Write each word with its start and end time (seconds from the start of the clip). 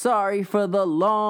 Sorry 0.00 0.42
for 0.42 0.66
the 0.66 0.86
long 0.86 1.28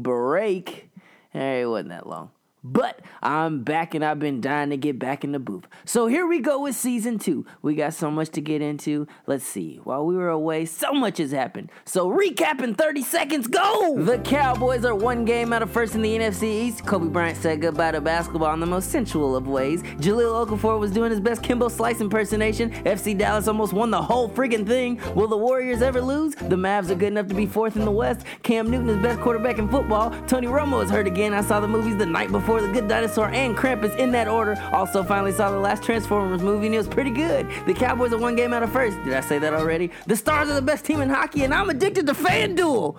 break. 0.00 0.88
Hey, 1.28 1.60
it 1.60 1.66
wasn't 1.66 1.90
that 1.90 2.06
long. 2.06 2.30
But 2.64 3.00
I'm 3.22 3.62
back 3.62 3.94
and 3.94 4.04
I've 4.04 4.18
been 4.18 4.40
dying 4.40 4.70
to 4.70 4.76
get 4.76 4.98
back 4.98 5.22
in 5.22 5.30
the 5.30 5.38
booth. 5.38 5.64
So 5.84 6.08
here 6.08 6.26
we 6.26 6.40
go 6.40 6.60
with 6.62 6.74
season 6.74 7.20
two. 7.20 7.46
We 7.62 7.76
got 7.76 7.94
so 7.94 8.10
much 8.10 8.30
to 8.30 8.40
get 8.40 8.60
into. 8.60 9.06
Let's 9.28 9.44
see. 9.44 9.78
While 9.84 10.06
we 10.06 10.16
were 10.16 10.28
away, 10.28 10.64
so 10.64 10.92
much 10.92 11.18
has 11.18 11.30
happened. 11.30 11.70
So 11.84 12.10
recap 12.10 12.60
in 12.62 12.74
30 12.74 13.02
seconds, 13.02 13.46
go! 13.46 13.94
The 13.96 14.18
Cowboys 14.18 14.84
are 14.84 14.96
one 14.96 15.24
game 15.24 15.52
out 15.52 15.62
of 15.62 15.70
first 15.70 15.94
in 15.94 16.02
the 16.02 16.18
NFC 16.18 16.42
East. 16.42 16.84
Kobe 16.84 17.08
Bryant 17.08 17.38
said 17.38 17.60
goodbye 17.60 17.92
to 17.92 18.00
basketball 18.00 18.54
in 18.54 18.60
the 18.60 18.66
most 18.66 18.90
sensual 18.90 19.36
of 19.36 19.46
ways. 19.46 19.84
Jahlil 19.84 20.44
Okafor 20.44 20.80
was 20.80 20.90
doing 20.90 21.12
his 21.12 21.20
best 21.20 21.44
Kimbo 21.44 21.68
Slice 21.68 22.00
impersonation. 22.00 22.72
FC 22.84 23.16
Dallas 23.16 23.46
almost 23.46 23.72
won 23.72 23.92
the 23.92 24.02
whole 24.02 24.28
friggin' 24.30 24.66
thing. 24.66 25.00
Will 25.14 25.28
the 25.28 25.38
Warriors 25.38 25.80
ever 25.80 26.00
lose? 26.00 26.34
The 26.34 26.56
Mavs 26.56 26.90
are 26.90 26.96
good 26.96 27.12
enough 27.12 27.28
to 27.28 27.34
be 27.34 27.46
fourth 27.46 27.76
in 27.76 27.84
the 27.84 27.90
West. 27.92 28.26
Cam 28.42 28.68
Newton 28.68 28.88
is 28.88 29.00
best 29.00 29.20
quarterback 29.20 29.58
in 29.58 29.68
football. 29.68 30.10
Tony 30.26 30.48
Romo 30.48 30.82
is 30.82 30.90
hurt 30.90 31.06
again. 31.06 31.34
I 31.34 31.42
saw 31.42 31.60
the 31.60 31.68
movies 31.68 31.96
the 31.96 32.06
night 32.06 32.32
before 32.32 32.60
The 32.60 32.72
Good 32.72 32.88
Dinosaur 32.88 33.11
and 33.20 33.56
Krampus 33.56 33.96
in 33.98 34.10
that 34.12 34.28
order. 34.28 34.56
Also, 34.72 35.04
finally 35.04 35.32
saw 35.32 35.50
the 35.50 35.58
last 35.58 35.82
Transformers 35.82 36.42
movie 36.42 36.66
and 36.66 36.74
it 36.74 36.78
was 36.78 36.88
pretty 36.88 37.10
good. 37.10 37.46
The 37.66 37.74
Cowboys 37.74 38.12
are 38.12 38.18
one 38.18 38.36
game 38.36 38.52
out 38.52 38.62
of 38.62 38.72
first. 38.72 38.96
Did 39.04 39.12
I 39.12 39.20
say 39.20 39.38
that 39.38 39.52
already? 39.52 39.90
The 40.06 40.16
Stars 40.16 40.48
are 40.48 40.54
the 40.54 40.62
best 40.62 40.84
team 40.84 41.00
in 41.00 41.10
hockey, 41.10 41.44
and 41.44 41.52
I'm 41.52 41.70
addicted 41.70 42.06
to 42.06 42.14
FanDuel. 42.14 42.96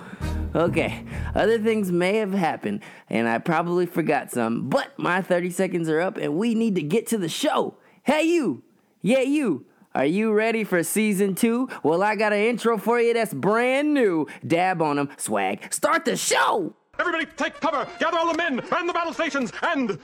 Okay, 0.56 1.04
other 1.34 1.58
things 1.58 1.92
may 1.92 2.18
have 2.18 2.34
happened, 2.34 2.82
and 3.10 3.28
I 3.28 3.40
probably 3.40 3.88
forgot 3.88 4.32
some, 4.32 4.70
but 4.70 4.98
my 5.00 5.22
30 5.22 5.50
seconds 5.50 5.90
are 5.90 6.00
up, 6.00 6.18
and 6.18 6.36
we 6.36 6.54
need 6.54 6.76
to 6.76 6.84
get 6.84 7.08
to 7.08 7.18
the 7.18 7.30
show. 7.30 7.78
Hey, 8.04 8.24
you! 8.24 8.62
Yeah, 9.02 9.22
you! 9.22 9.66
Are 9.96 10.06
you 10.06 10.32
ready 10.32 10.64
for 10.64 10.84
season 10.84 11.36
two? 11.36 11.70
Well, 11.84 12.04
I 12.04 12.16
got 12.16 12.34
an 12.34 12.40
intro 12.40 12.78
for 12.78 13.00
you 13.00 13.14
that's 13.14 13.34
brand 13.34 13.94
new. 13.94 14.28
Dab 14.46 14.82
on 14.82 14.96
them, 14.98 15.10
swag. 15.18 15.74
Start 15.74 16.06
the 16.06 16.18
show! 16.18 16.76
Everybody 17.00 17.26
take 17.36 17.60
cover! 17.60 17.88
Gather 18.00 18.18
all 18.18 18.32
the 18.32 18.38
men! 18.38 18.62
Man 18.70 18.86
the 18.86 18.94
battle 18.94 19.14
stations! 19.14 19.52
And. 19.64 19.98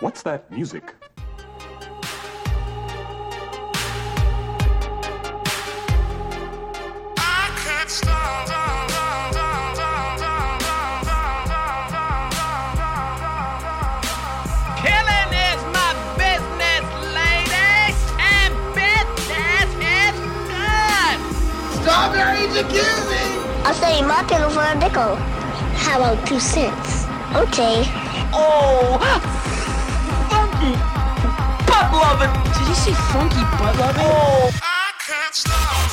What's 0.00 0.22
that 0.22 0.50
music? 0.50 0.94
I 7.18 7.50
can't. 7.64 7.88
Killing 14.80 15.32
is 15.36 15.60
my 15.76 15.92
business, 16.16 16.84
ladies, 17.12 17.98
and 18.18 18.54
business 18.74 19.68
is 19.84 20.16
good. 20.48 21.18
Strawberry 21.82 22.46
jacuzzi! 22.54 23.27
I'll 23.68 23.74
say 23.74 24.00
my 24.00 24.22
pillow 24.22 24.48
for 24.48 24.62
a 24.62 24.74
nickel. 24.76 25.14
How 25.76 25.98
about 25.98 26.26
two 26.26 26.40
cents? 26.40 27.04
Okay. 27.36 27.84
Oh, 28.32 28.96
funky 30.30 30.72
butt 31.68 31.92
loving. 31.92 32.32
Did 32.54 32.66
you 32.66 32.74
say 32.74 32.94
funky 33.12 33.44
butt 33.60 33.76
loving? 33.76 34.06
Oh, 34.06 34.50
I 34.62 34.92
can't 35.06 35.34
stop. 35.34 35.87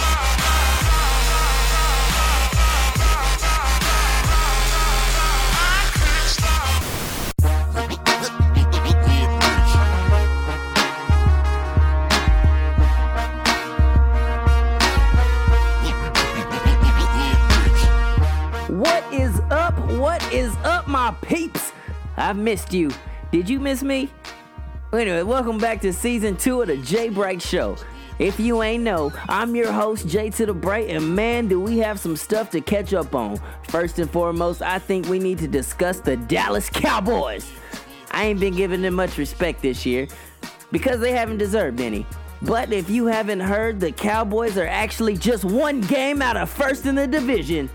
I've 22.25 22.38
missed 22.38 22.74
you. 22.74 22.90
Did 23.31 23.47
you 23.47 23.59
miss 23.59 23.84
me? 23.84 24.09
Anyway, 24.91 25.22
welcome 25.22 25.59
back 25.59 25.80
to 25.81 25.94
season 25.94 26.36
two 26.36 26.59
of 26.59 26.69
the 26.69 26.78
Jay 26.78 27.08
Bright 27.08 27.40
Show. 27.40 27.78
If 28.18 28.40
you 28.40 28.63
ain't 28.63 28.84
know, 28.84 29.13
I'm 29.30 29.56
your 29.56 29.72
host, 29.72 30.08
Jay 30.08 30.31
to 30.31 30.47
the 30.47 30.53
Bright, 30.53 30.90
and 30.90 31.16
man, 31.16 31.47
do 31.47 31.62
we 31.62 31.78
have 31.80 32.00
some 32.00 32.16
stuff 32.16 32.50
to 32.52 32.62
catch 32.62 32.96
up 32.96 33.14
on. 33.14 33.40
First 33.68 34.00
and 34.00 34.09
foremost, 34.09 34.64
I 34.64 34.80
think 34.80 35.08
we 35.08 35.19
need 35.19 35.38
to 35.38 35.47
discuss 35.47 36.00
the 36.00 36.18
Dallas 36.18 36.68
Cowboys. 36.68 37.47
I 38.09 38.25
ain't 38.25 38.40
been 38.40 38.56
giving 38.56 38.81
them 38.81 38.96
much 38.96 39.19
respect 39.19 39.62
this 39.62 39.85
year 39.85 40.08
because 40.72 41.00
they 41.02 41.12
haven't 41.12 41.38
deserved 41.38 41.80
any. 41.80 42.08
But 42.41 42.74
if 42.74 42.90
you 42.90 43.06
haven't 43.06 43.41
heard, 43.41 43.80
the 43.80 43.91
Cowboys 43.91 44.58
are 44.58 44.66
actually 44.66 45.16
just 45.16 45.46
one 45.46 45.80
game 45.81 46.24
out 46.24 46.38
of 46.38 46.50
first 46.50 46.88
in 46.88 46.96
the 46.96 47.06
division. 47.06 47.69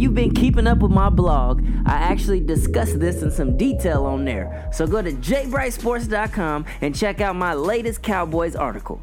You've 0.00 0.14
been 0.14 0.34
keeping 0.34 0.66
up 0.66 0.78
with 0.78 0.90
my 0.90 1.08
blog, 1.08 1.62
I 1.86 1.94
actually 1.94 2.40
discuss 2.40 2.92
this 2.94 3.22
in 3.22 3.30
some 3.30 3.56
detail 3.56 4.06
on 4.06 4.24
there. 4.24 4.68
So 4.72 4.86
go 4.86 5.02
to 5.02 5.12
jbrightsports.com 5.12 6.64
and 6.80 6.96
check 6.96 7.20
out 7.20 7.36
my 7.36 7.54
latest 7.54 8.02
Cowboys 8.02 8.56
article. 8.56 9.00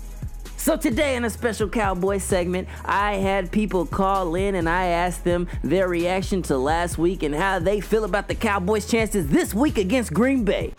So 0.58 0.76
today 0.76 1.16
in 1.16 1.24
a 1.24 1.30
special 1.30 1.70
Cowboys 1.70 2.24
segment, 2.24 2.68
I 2.84 3.16
had 3.16 3.52
people 3.52 3.86
call 3.86 4.36
in 4.36 4.56
and 4.56 4.68
I 4.68 4.88
asked 4.88 5.24
them 5.24 5.48
their 5.64 5.88
reaction 5.88 6.42
to 6.44 6.58
last 6.58 6.98
week 6.98 7.24
and 7.24 7.34
how 7.34 7.60
they 7.60 7.80
feel 7.80 8.04
about 8.04 8.28
the 8.28 8.36
Cowboys' 8.36 8.86
chances 8.86 9.28
this 9.28 9.54
week 9.54 9.78
against 9.78 10.14
Green 10.14 10.44
Bay. 10.44 10.74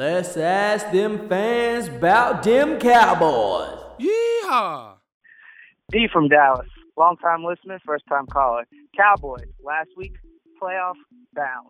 Let's 0.00 0.34
ask 0.38 0.90
them 0.92 1.28
fans 1.28 1.88
about 1.88 2.42
them 2.42 2.78
Cowboys. 2.78 3.78
Yeehaw! 4.00 4.94
D 5.92 6.08
from 6.10 6.28
Dallas. 6.28 6.70
Long 6.96 7.18
time 7.18 7.44
listener, 7.44 7.78
first 7.84 8.04
time 8.08 8.26
caller. 8.26 8.66
Cowboys, 8.96 9.44
last 9.62 9.90
week, 9.98 10.14
playoff 10.58 10.94
bound. 11.34 11.68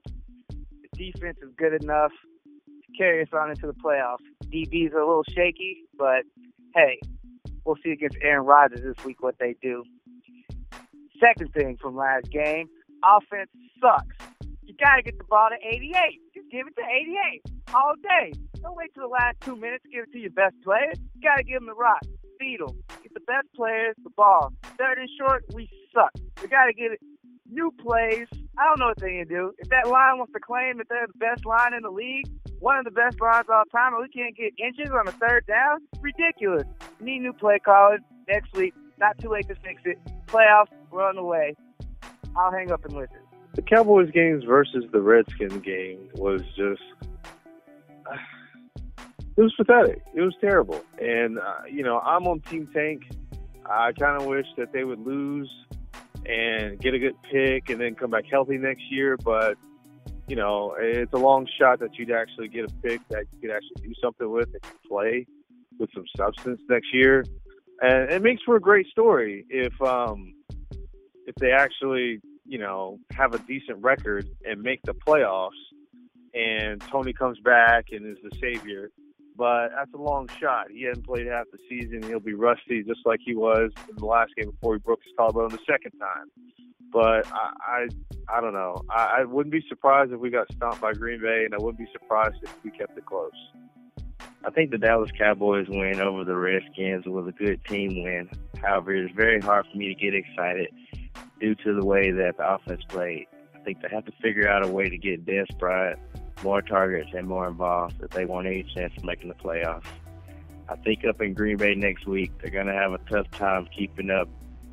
The 0.49 0.89
defense 0.97 1.39
is 1.43 1.51
good 1.59 1.83
enough 1.83 2.13
to 2.47 2.97
carry 2.97 3.21
us 3.21 3.29
on 3.33 3.51
into 3.51 3.67
the 3.67 3.75
playoffs. 3.75 4.19
DBs 4.45 4.93
are 4.93 5.01
a 5.01 5.09
little 5.09 5.25
shaky, 5.35 5.79
but 5.99 6.23
hey, 6.77 7.01
we'll 7.65 7.79
see 7.83 7.91
against 7.91 8.17
Aaron 8.23 8.47
Rodgers 8.47 8.83
this 8.83 9.05
week 9.05 9.21
what 9.25 9.41
they 9.41 9.57
do. 9.61 9.83
Second 11.19 11.53
thing 11.53 11.79
from 11.83 11.97
last 11.97 12.31
game, 12.31 12.69
offense 13.03 13.51
sucks. 13.81 14.15
You 14.71 14.77
gotta 14.79 15.03
get 15.03 15.19
the 15.19 15.25
ball 15.25 15.49
to 15.51 15.59
88. 15.67 15.91
Just 16.33 16.49
give 16.49 16.69
it 16.69 16.77
to 16.79 16.87
88 16.87 17.43
all 17.75 17.95
day. 18.07 18.31
Don't 18.63 18.77
wait 18.77 18.95
till 18.95 19.03
the 19.03 19.11
last 19.11 19.41
two 19.41 19.57
minutes. 19.57 19.83
Give 19.91 20.05
it 20.05 20.13
to 20.13 20.19
your 20.21 20.31
best 20.31 20.55
players. 20.63 20.95
You 21.17 21.23
gotta 21.27 21.43
give 21.43 21.59
them 21.59 21.67
the 21.67 21.75
rock. 21.75 21.99
Feed 22.39 22.61
them. 22.61 22.79
Get 23.03 23.13
the 23.13 23.27
best 23.27 23.49
players 23.57 23.97
the 24.05 24.11
ball. 24.11 24.53
Third 24.79 24.99
and 24.99 25.11
short, 25.19 25.43
we 25.53 25.69
suck. 25.93 26.15
We 26.41 26.47
gotta 26.47 26.73
get 26.73 26.93
it. 26.93 27.01
New 27.51 27.75
plays. 27.83 28.29
I 28.57 28.63
don't 28.71 28.79
know 28.79 28.95
what 28.95 29.01
they 29.01 29.19
can 29.19 29.27
do. 29.27 29.51
If 29.59 29.71
that 29.71 29.89
line 29.91 30.19
wants 30.19 30.35
to 30.35 30.39
claim 30.39 30.79
that 30.79 30.87
they're 30.89 31.09
the 31.09 31.19
best 31.19 31.45
line 31.45 31.75
in 31.75 31.83
the 31.83 31.91
league, 31.91 32.31
one 32.61 32.79
of 32.79 32.85
the 32.85 32.93
best 32.93 33.21
lines 33.21 33.47
all 33.53 33.65
time, 33.73 33.93
and 33.95 34.07
we 34.07 34.09
can't 34.09 34.37
get 34.37 34.55
inches 34.57 34.95
on 34.95 35.09
a 35.09 35.13
third 35.19 35.47
down, 35.49 35.79
ridiculous. 36.01 36.63
We 37.01 37.07
need 37.07 37.23
new 37.23 37.33
play 37.33 37.59
calling 37.59 38.07
next 38.29 38.55
week. 38.55 38.75
Not 39.01 39.19
too 39.19 39.31
late 39.31 39.49
to 39.49 39.57
fix 39.57 39.83
it. 39.85 39.99
Playoffs, 40.27 40.71
we're 40.93 41.03
on 41.03 41.17
the 41.17 41.25
way. 41.25 41.57
I'll 42.37 42.53
hang 42.53 42.71
up 42.71 42.85
and 42.85 42.95
listen. 42.95 43.19
The 43.55 43.63
Cowboys 43.63 44.11
games 44.13 44.45
versus 44.45 44.85
the 44.93 45.01
Redskins 45.01 45.63
game 45.65 46.09
was 46.15 46.43
just 46.57 46.83
it 49.37 49.43
was 49.43 49.55
pathetic. 49.57 50.03
It 50.15 50.21
was 50.21 50.35
terrible. 50.41 50.83
And 51.01 51.39
uh, 51.39 51.63
you 51.71 51.83
know, 51.83 51.99
I'm 52.01 52.27
on 52.27 52.41
Team 52.41 52.69
Tank. 52.73 53.03
I 53.67 53.93
kind 53.93 54.21
of 54.21 54.27
wish 54.27 54.47
that 54.57 54.73
they 54.73 54.85
would 54.85 55.01
lose 55.01 55.51
and 56.27 56.79
get 56.81 56.95
a 56.95 56.99
good 56.99 57.15
pick 57.31 57.71
and 57.71 57.81
then 57.81 57.95
come 57.95 58.11
back 58.11 58.25
healthy 58.31 58.59
next 58.59 58.83
year, 58.91 59.17
but 59.17 59.57
you 60.29 60.37
know, 60.37 60.77
it's 60.79 61.13
a 61.13 61.19
long 61.19 61.47
shot 61.59 61.81
that 61.81 61.99
you'd 61.99 62.13
actually 62.13 62.49
get 62.49 62.65
a 62.65 62.73
pick 62.83 63.01
that 63.09 63.25
you 63.33 63.41
could 63.41 63.51
actually 63.51 63.89
do 63.89 63.93
something 64.01 64.31
with 64.31 64.49
and 64.53 64.63
play 64.89 65.27
with 65.79 65.91
some 65.93 66.05
substance 66.17 66.61
next 66.69 66.93
year. 66.93 67.25
And 67.83 68.11
it 68.11 68.23
makes 68.23 68.43
for 68.45 68.57
a 68.57 68.61
great 68.61 68.87
story 68.89 69.45
if 69.49 69.81
um 69.83 70.35
if 71.27 71.35
they 71.37 71.53
actually, 71.53 72.21
you 72.51 72.59
know, 72.59 72.99
have 73.13 73.33
a 73.33 73.39
decent 73.39 73.79
record 73.81 74.29
and 74.45 74.61
make 74.61 74.83
the 74.83 74.93
playoffs 74.93 75.51
and 76.35 76.81
Tony 76.91 77.13
comes 77.13 77.39
back 77.41 77.87
and 77.93 78.07
is 78.07 78.19
the 78.23 78.37
savior. 78.41 78.91
but 79.37 79.69
that's 79.75 79.93
a 79.95 79.97
long 79.97 80.29
shot. 80.41 80.67
He 80.71 80.83
hasn't 80.85 81.07
played 81.07 81.27
half 81.27 81.47
the 81.51 81.59
season. 81.69 82.03
He'll 82.03 82.21
be 82.21 82.35
rusty 82.35 82.83
just 82.83 83.01
like 83.07 83.21
he 83.25 83.35
was 83.35 83.71
in 83.89 83.97
the 83.97 84.05
last 84.05 84.33
game 84.37 84.51
before 84.51 84.75
he 84.75 84.81
broke 84.81 85.01
his 85.03 85.13
collarbone 85.17 85.51
the 85.51 85.59
second 85.67 85.93
time. 85.99 86.31
But 86.93 87.27
I, 87.33 87.53
I, 87.63 87.89
I 88.37 88.41
don't 88.41 88.53
know. 88.53 88.83
I, 88.91 89.21
I 89.21 89.25
wouldn't 89.25 89.53
be 89.53 89.65
surprised 89.69 90.13
if 90.13 90.21
we 90.21 90.29
got 90.29 90.53
stomped 90.53 90.81
by 90.81 90.93
Green 90.93 91.21
Bay, 91.21 91.45
and 91.45 91.55
I 91.55 91.59
wouldn't 91.59 91.79
be 91.79 91.91
surprised 91.93 92.37
if 92.43 92.53
we 92.65 92.71
kept 92.73 92.99
it 92.99 93.07
close. 93.07 93.31
I 94.45 94.51
think 94.51 94.73
the 94.73 94.79
Dallas 94.79 95.11
Cowboys 95.17 95.69
win 95.69 96.01
over 96.01 96.25
the 96.25 96.37
Redskins 96.37 97.07
was 97.07 97.29
a 97.29 97.33
good 97.33 97.65
team 97.65 98.03
win. 98.03 98.29
However, 98.61 98.95
it's 98.95 99.15
very 99.15 99.41
hard 99.41 99.67
for 99.71 99.79
me 99.79 99.95
to 99.95 99.95
get 99.95 100.15
excited 100.15 100.69
due 101.41 101.55
to 101.57 101.75
the 101.75 101.85
way 101.85 102.11
that 102.11 102.37
the 102.37 102.55
offense 102.55 102.83
played. 102.89 103.27
I 103.55 103.59
think 103.61 103.83
they 103.83 103.89
have 103.89 104.05
to 104.07 104.13
figure 104.23 104.49
out 104.49 104.65
a 104.65 104.69
way 104.69 104.89
to 104.89 104.97
get 104.97 105.27
Dez 105.27 105.47
Bryant 105.59 105.99
more 106.43 106.63
targets 106.63 107.11
and 107.15 107.29
more 107.29 107.49
involved 107.49 108.03
if 108.03 108.11
they 108.11 108.25
want 108.25 108.47
any 108.47 108.63
chance 108.75 108.93
of 108.97 109.05
making 109.05 109.29
the 109.29 109.35
playoffs. 109.35 109.85
I 110.69 110.77
think 110.77 111.05
up 111.05 111.21
in 111.21 111.35
Green 111.35 111.57
Bay 111.57 111.75
next 111.75 112.07
week, 112.07 112.31
they're 112.41 112.51
going 112.51 112.67
to 112.67 112.73
have 112.73 112.93
a 112.93 112.99
tough 113.11 113.31
time 113.33 113.69
keeping 113.77 114.11
up 114.11 114.29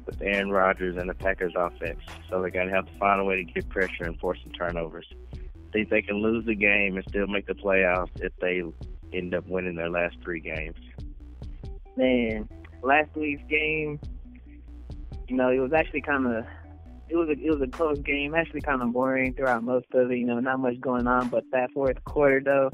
with 0.06 0.22
Aaron 0.22 0.52
Rodgers 0.52 0.96
and 0.96 1.10
the 1.10 1.14
Packers 1.14 1.54
offense. 1.58 2.00
So 2.30 2.42
they're 2.42 2.52
going 2.52 2.70
to 2.70 2.74
have 2.74 2.86
to 2.86 2.98
find 2.98 3.20
a 3.20 3.24
way 3.24 3.44
to 3.44 3.44
get 3.44 3.68
pressure 3.70 4.04
and 4.04 4.18
force 4.20 4.40
some 4.44 4.54
turnovers. 4.54 5.08
I 5.34 5.72
think 5.74 5.90
they 5.90 6.02
can 6.02 6.22
lose 6.22 6.46
the 6.46 6.56
game 6.56 6.96
and 6.96 7.06
still 7.10 7.28
make 7.28 7.48
the 7.48 7.54
playoffs 7.54 8.12
if 8.22 8.32
they 8.40 8.64
end 9.12 9.34
up 9.34 9.48
winning 9.48 9.76
their 9.76 9.90
last 9.90 10.18
three 10.24 10.40
games. 10.40 10.78
Man, 11.98 12.48
last 12.84 13.10
week's 13.16 13.44
game, 13.50 14.00
you 15.28 15.36
know, 15.36 15.50
it 15.50 15.60
was 15.60 15.74
actually 15.74 16.02
kind 16.02 16.26
of 16.26 16.46
it 17.10 17.16
was 17.16 17.30
a 17.30 17.34
it 17.34 17.50
was 17.50 17.62
a 17.62 17.68
close 17.68 18.00
game, 18.00 18.36
actually 18.36 18.62
kind 18.62 18.82
of 18.82 18.92
boring 18.92 19.34
throughout 19.34 19.64
most 19.64 19.86
of 19.94 20.12
it. 20.12 20.18
You 20.18 20.26
know, 20.26 20.40
not 20.40 20.60
much 20.60 20.80
going 20.80 21.08
on, 21.08 21.30
but 21.30 21.44
that 21.52 21.72
fourth 21.72 22.04
quarter 22.06 22.42
though, 22.44 22.72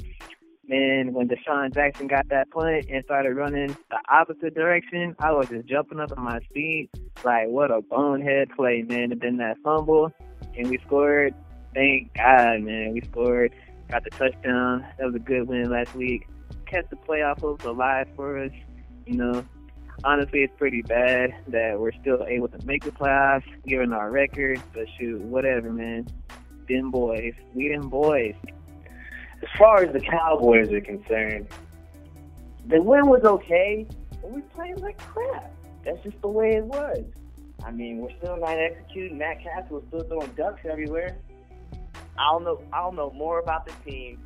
man, 0.67 1.13
when 1.13 1.27
DeSean 1.27 1.73
Jackson 1.73 2.07
got 2.07 2.29
that 2.29 2.49
punt 2.51 2.85
and 2.89 3.03
started 3.05 3.35
running 3.35 3.75
the 3.89 3.99
opposite 4.09 4.55
direction, 4.55 5.15
I 5.19 5.31
was 5.31 5.49
just 5.49 5.67
jumping 5.67 5.99
up 5.99 6.11
on 6.17 6.23
my 6.23 6.39
feet, 6.53 6.89
like 7.23 7.47
what 7.47 7.71
a 7.71 7.81
bonehead 7.81 8.49
play, 8.55 8.81
man. 8.81 9.11
And 9.11 9.21
then 9.21 9.37
that 9.37 9.57
fumble, 9.63 10.11
and 10.57 10.69
we 10.69 10.79
scored. 10.85 11.33
Thank 11.73 12.13
God, 12.13 12.61
man, 12.61 12.93
we 12.93 13.01
scored. 13.01 13.51
Got 13.89 14.03
the 14.03 14.11
touchdown. 14.11 14.85
That 14.97 15.07
was 15.07 15.15
a 15.15 15.19
good 15.19 15.47
win 15.47 15.71
last 15.71 15.95
week. 15.95 16.27
Kept 16.67 16.91
the 16.91 16.95
playoff 16.95 17.39
hopes 17.39 17.65
alive 17.65 18.07
for 18.15 18.37
us. 18.37 18.51
You 19.05 19.17
know, 19.17 19.45
honestly, 20.03 20.41
it's 20.43 20.53
pretty 20.57 20.81
bad 20.81 21.33
that 21.47 21.79
we're 21.79 21.91
still 22.01 22.25
able 22.27 22.47
to 22.49 22.65
make 22.65 22.83
the 22.83 22.91
playoffs, 22.91 23.43
given 23.65 23.93
our 23.93 24.11
record. 24.11 24.61
But 24.73 24.85
shoot, 24.99 25.21
whatever, 25.21 25.71
man. 25.71 26.07
Them 26.69 26.91
boys, 26.91 27.33
we 27.53 27.69
them 27.69 27.89
boys. 27.89 28.35
As 29.41 29.49
far 29.57 29.83
as 29.83 29.91
the 29.91 29.99
Cowboys 29.99 30.71
are 30.71 30.81
concerned, 30.81 31.47
the 32.65 32.81
win 32.81 33.07
was 33.07 33.23
okay, 33.23 33.85
but 34.21 34.31
we 34.31 34.41
played 34.41 34.79
like 34.79 34.97
crap. 34.99 35.51
That's 35.83 36.01
just 36.03 36.21
the 36.21 36.29
way 36.29 36.55
it 36.55 36.63
was. 36.63 37.03
I 37.65 37.71
mean, 37.71 37.97
we're 37.97 38.15
still 38.17 38.37
not 38.37 38.57
executing. 38.57 39.17
Matt 39.17 39.43
Cassel 39.43 39.79
is 39.79 39.83
still 39.89 40.03
throwing 40.03 40.31
ducks 40.31 40.61
everywhere. 40.69 41.17
I'll 42.17 42.39
know. 42.39 42.61
I'll 42.71 42.91
know 42.91 43.11
more 43.11 43.39
about 43.39 43.65
the 43.65 43.73
team 43.89 44.25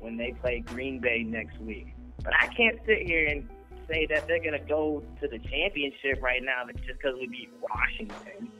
when 0.00 0.16
they 0.16 0.32
play 0.32 0.60
Green 0.60 1.00
Bay 1.00 1.22
next 1.22 1.58
week. 1.60 1.94
But 2.22 2.34
I 2.34 2.46
can't 2.48 2.78
sit 2.86 3.06
here 3.06 3.26
and 3.26 3.48
say 3.88 4.06
that 4.06 4.26
they're 4.28 4.42
gonna 4.42 4.58
go 4.58 5.02
to 5.20 5.28
the 5.28 5.38
championship 5.38 6.22
right 6.22 6.42
now 6.42 6.64
just 6.86 6.98
because 7.00 7.14
we 7.18 7.26
beat 7.26 7.50
Washington. 7.60 8.50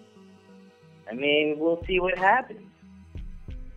I 1.10 1.14
mean, 1.14 1.56
we'll 1.58 1.82
see 1.86 2.00
what 2.00 2.18
happens. 2.18 2.68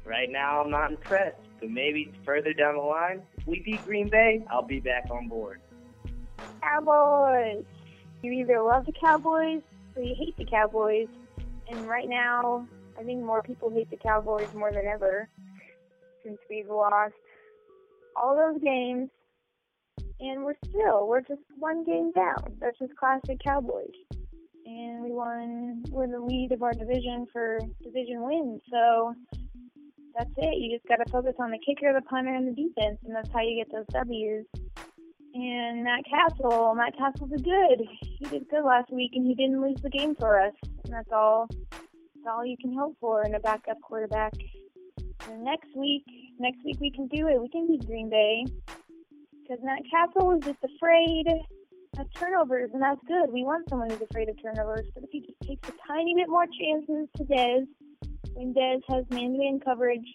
Right 0.06 0.30
now, 0.30 0.62
I'm 0.62 0.72
not 0.72 0.92
impressed, 0.92 1.38
but 1.60 1.70
maybe 1.70 2.12
further 2.26 2.54
down 2.54 2.76
the 2.76 2.82
line, 2.82 3.22
we 3.46 3.62
beat 3.62 3.84
Green 3.86 4.10
Bay, 4.10 4.44
I'll 4.50 4.64
be 4.64 4.80
back 4.80 5.08
on 5.12 5.28
board. 5.28 5.62
Cowboys. 6.62 7.64
You 8.22 8.32
either 8.34 8.62
love 8.62 8.86
the 8.86 8.94
Cowboys 8.94 9.62
or 9.96 10.04
you 10.04 10.16
hate 10.18 10.38
the 10.38 10.46
Cowboys. 10.46 11.08
And 11.70 11.88
right 11.88 12.10
now, 12.10 12.68
I 13.00 13.04
think 13.04 13.24
more 13.24 13.42
people 13.42 13.70
hate 13.70 13.90
the 13.90 13.98
Cowboys 13.98 14.54
more 14.54 14.72
than 14.72 14.86
ever 14.86 15.30
since 16.24 16.38
we've 16.50 16.70
lost 16.70 17.14
all 18.16 18.36
those 18.36 18.62
games. 18.62 19.10
And 20.22 20.44
we're 20.46 20.56
still, 20.70 21.08
we're 21.08 21.22
just 21.22 21.42
one 21.58 21.84
game 21.84 22.12
down. 22.12 22.56
That's 22.60 22.78
just 22.78 22.96
classic 22.96 23.40
Cowboys. 23.44 23.90
And 24.68 25.04
we 25.04 25.12
won, 25.12 25.84
we're 25.90 26.08
the 26.08 26.20
lead 26.20 26.52
of 26.52 26.62
our 26.62 26.74
division 26.74 27.26
for 27.34 27.60
division 27.84 28.22
wins. 28.22 28.62
So 28.72 29.16
that's 30.16 30.30
it. 30.38 30.60
You 30.60 30.78
just 30.78 30.88
got 30.88 31.04
to 31.04 31.12
focus 31.12 31.34
on 31.40 31.50
the 31.50 31.58
kicker, 31.66 31.92
the 31.92 32.02
punter, 32.02 32.36
and 32.36 32.48
the 32.48 32.52
defense, 32.52 33.00
and 33.04 33.16
that's 33.16 33.30
how 33.34 33.42
you 33.42 33.56
get 33.56 33.74
those 33.74 33.88
W's. 33.92 34.46
And 35.34 35.84
Matt 35.84 36.04
Cassel, 36.06 36.76
Matt 36.76 36.96
Cassel's 36.98 37.32
a 37.32 37.42
good. 37.42 37.88
He 38.20 38.26
did 38.26 38.48
good 38.50 38.64
last 38.64 38.92
week, 38.92 39.12
and 39.16 39.26
he 39.26 39.34
didn't 39.34 39.62
lose 39.62 39.82
the 39.82 39.90
game 39.90 40.14
for 40.14 40.40
us. 40.40 40.54
And 40.84 40.94
that's 40.94 41.12
all. 41.12 41.48
That's 41.72 42.28
all 42.30 42.46
you 42.46 42.58
can 42.62 42.76
hope 42.78 42.96
for 43.00 43.26
in 43.26 43.34
a 43.34 43.40
backup 43.40 43.82
quarterback. 43.82 44.34
And 45.30 45.44
next 45.44 45.76
week, 45.76 46.04
next 46.38 46.64
week 46.64 46.78
we 46.80 46.92
can 46.92 47.08
do 47.08 47.28
it. 47.28 47.42
We 47.42 47.50
can 47.50 47.66
beat 47.66 47.88
Green 47.88 48.10
Bay 48.10 48.46
because 49.52 49.66
Cassel 49.92 50.28
was 50.28 50.40
just 50.44 50.60
afraid 50.64 51.26
of 51.98 52.08
turnovers, 52.16 52.70
and 52.74 52.82
that's 52.82 53.02
good. 53.06 53.32
We 53.32 53.44
want 53.44 53.70
someone 53.70 53.90
who's 53.90 54.02
afraid 54.02 54.30
of 54.30 54.42
turnovers. 54.42 54.88
But 54.94 55.04
if 55.04 55.10
he 55.12 55.22
just 55.22 55.42
takes 55.42 55.68
a 55.68 55.74
tiny 55.88 56.16
bit 56.16 56.30
more 56.30 56.46
chances 56.46 57.10
to 57.18 57.24
Dez, 57.26 57.68
when 58.34 58.54
Dez 58.54 58.82
has 58.90 59.04
man-to-man 59.10 59.60
coverage, 59.60 60.06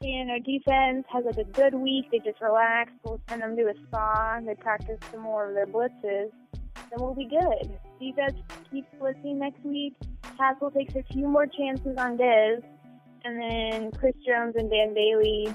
and 0.00 0.30
our 0.30 0.38
defense 0.38 1.04
has 1.12 1.24
like 1.24 1.38
a 1.38 1.50
good 1.50 1.74
week, 1.74 2.04
they 2.12 2.18
just 2.18 2.40
relax, 2.40 2.92
we'll 3.04 3.20
send 3.28 3.42
them 3.42 3.56
to 3.56 3.62
a 3.62 3.74
spa, 3.88 4.38
they 4.44 4.54
practice 4.54 4.98
some 5.10 5.22
more 5.22 5.48
of 5.48 5.54
their 5.54 5.66
blitzes, 5.66 6.30
then 6.52 6.98
we'll 6.98 7.14
be 7.14 7.28
good. 7.28 7.78
Defense 7.98 8.38
keeps 8.70 8.88
blitzing 9.00 9.36
next 9.36 9.64
week, 9.64 9.94
Cassel 10.38 10.70
takes 10.70 10.94
a 10.94 11.02
few 11.12 11.26
more 11.26 11.46
chances 11.46 11.96
on 11.98 12.16
Dez, 12.16 12.62
and 13.24 13.40
then 13.40 13.90
Chris 13.92 14.14
Jones 14.24 14.54
and 14.56 14.70
Dan 14.70 14.94
Bailey 14.94 15.48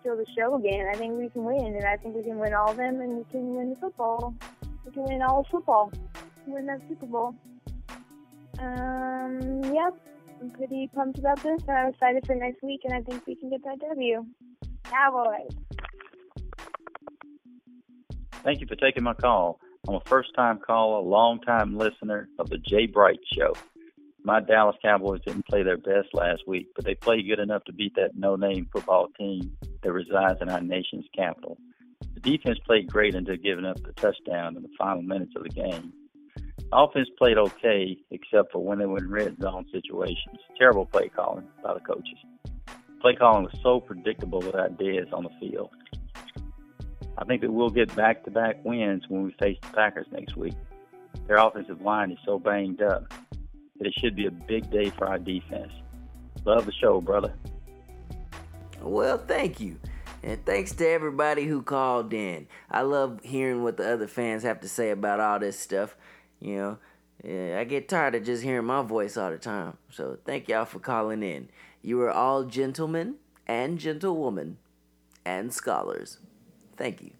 steal 0.00 0.16
the 0.16 0.26
show 0.36 0.56
again. 0.56 0.86
I 0.92 0.96
think 0.96 1.18
we 1.18 1.28
can 1.28 1.44
win, 1.44 1.76
and 1.76 1.84
I 1.84 1.96
think 1.96 2.16
we 2.16 2.22
can 2.22 2.38
win 2.38 2.54
all 2.54 2.70
of 2.70 2.76
them, 2.76 3.00
and 3.00 3.18
we 3.18 3.24
can 3.30 3.54
win 3.54 3.70
the 3.70 3.76
football. 3.76 4.34
We 4.84 4.92
can 4.92 5.04
win 5.04 5.22
all 5.22 5.40
of 5.40 5.46
football. 5.50 5.92
Win 6.46 6.66
that 6.66 6.80
Super 6.88 7.06
Bowl. 7.06 7.34
Um, 8.58 9.62
yep. 9.72 9.94
I'm 10.40 10.50
pretty 10.50 10.90
pumped 10.94 11.18
about 11.18 11.42
this. 11.42 11.60
I'm 11.68 11.88
excited 11.88 12.26
for 12.26 12.34
next 12.34 12.62
week, 12.62 12.80
and 12.84 12.94
I 12.94 13.02
think 13.02 13.26
we 13.26 13.34
can 13.34 13.50
get 13.50 13.62
that 13.64 13.78
W. 13.80 14.24
Cowboys. 14.84 15.50
Thank 18.42 18.60
you 18.60 18.66
for 18.66 18.76
taking 18.76 19.04
my 19.04 19.12
call. 19.12 19.60
I'm 19.86 19.94
a 19.94 20.00
first 20.06 20.34
time 20.34 20.58
caller, 20.66 21.02
long 21.02 21.40
time 21.40 21.76
listener 21.76 22.28
of 22.38 22.48
the 22.48 22.58
Jay 22.58 22.86
Bright 22.86 23.20
Show. 23.36 23.54
My 24.22 24.40
Dallas 24.40 24.76
Cowboys 24.82 25.20
didn't 25.26 25.46
play 25.46 25.62
their 25.62 25.78
best 25.78 26.08
last 26.12 26.42
week, 26.46 26.68
but 26.76 26.84
they 26.84 26.94
played 26.94 27.26
good 27.26 27.38
enough 27.38 27.64
to 27.64 27.72
beat 27.72 27.94
that 27.96 28.14
no 28.14 28.36
name 28.36 28.68
football 28.70 29.08
team 29.18 29.56
that 29.82 29.92
resides 29.92 30.42
in 30.42 30.50
our 30.50 30.60
nation's 30.60 31.06
capital. 31.16 31.56
The 32.14 32.20
defense 32.20 32.58
played 32.66 32.92
great 32.92 33.14
until 33.14 33.36
giving 33.36 33.64
up 33.64 33.82
the 33.82 33.92
touchdown 33.92 34.56
in 34.56 34.62
the 34.62 34.68
final 34.78 35.02
minutes 35.02 35.32
of 35.36 35.44
the 35.44 35.48
game. 35.48 35.94
Offense 36.70 37.08
played 37.16 37.38
okay, 37.38 37.96
except 38.10 38.52
for 38.52 38.62
when 38.62 38.78
they 38.78 38.86
were 38.86 38.98
in 38.98 39.10
red 39.10 39.40
zone 39.40 39.64
situations. 39.72 40.38
Terrible 40.58 40.84
play 40.84 41.08
calling 41.08 41.46
by 41.62 41.72
the 41.72 41.80
coaches. 41.80 42.18
Play 43.00 43.16
calling 43.16 43.44
was 43.44 43.58
so 43.62 43.80
predictable 43.80 44.40
without 44.40 44.78
Dez 44.78 45.10
on 45.14 45.24
the 45.24 45.30
field. 45.40 45.70
I 47.16 47.24
think 47.24 47.40
that 47.40 47.50
we'll 47.50 47.70
get 47.70 47.94
back 47.96 48.24
to 48.24 48.30
back 48.30 48.62
wins 48.64 49.04
when 49.08 49.24
we 49.24 49.32
face 49.40 49.56
the 49.62 49.68
Packers 49.68 50.06
next 50.12 50.36
week. 50.36 50.54
Their 51.26 51.38
offensive 51.38 51.80
line 51.80 52.12
is 52.12 52.18
so 52.24 52.38
banged 52.38 52.82
up 52.82 53.12
that 53.80 53.88
it 53.88 53.94
should 53.98 54.14
be 54.14 54.26
a 54.26 54.30
big 54.30 54.70
day 54.70 54.90
for 54.90 55.08
our 55.08 55.18
defense. 55.18 55.72
Love 56.44 56.66
the 56.66 56.72
show, 56.72 57.00
brother. 57.00 57.34
Well, 58.80 59.18
thank 59.18 59.58
you. 59.58 59.78
And 60.22 60.44
thanks 60.44 60.72
to 60.72 60.86
everybody 60.86 61.46
who 61.46 61.62
called 61.62 62.12
in. 62.12 62.46
I 62.70 62.82
love 62.82 63.20
hearing 63.22 63.62
what 63.62 63.78
the 63.78 63.90
other 63.90 64.06
fans 64.06 64.42
have 64.42 64.60
to 64.60 64.68
say 64.68 64.90
about 64.90 65.18
all 65.18 65.38
this 65.38 65.58
stuff. 65.58 65.96
You 66.40 66.78
know, 67.24 67.58
I 67.58 67.64
get 67.64 67.88
tired 67.88 68.14
of 68.14 68.24
just 68.24 68.42
hearing 68.42 68.66
my 68.66 68.82
voice 68.82 69.16
all 69.16 69.30
the 69.30 69.38
time. 69.38 69.78
So 69.90 70.18
thank 70.26 70.48
y'all 70.48 70.66
for 70.66 70.78
calling 70.78 71.22
in. 71.22 71.48
You 71.82 72.00
are 72.02 72.10
all 72.10 72.44
gentlemen 72.44 73.16
and 73.46 73.78
gentlewomen 73.78 74.58
and 75.24 75.52
scholars. 75.54 76.18
Thank 76.76 77.00
you. 77.00 77.10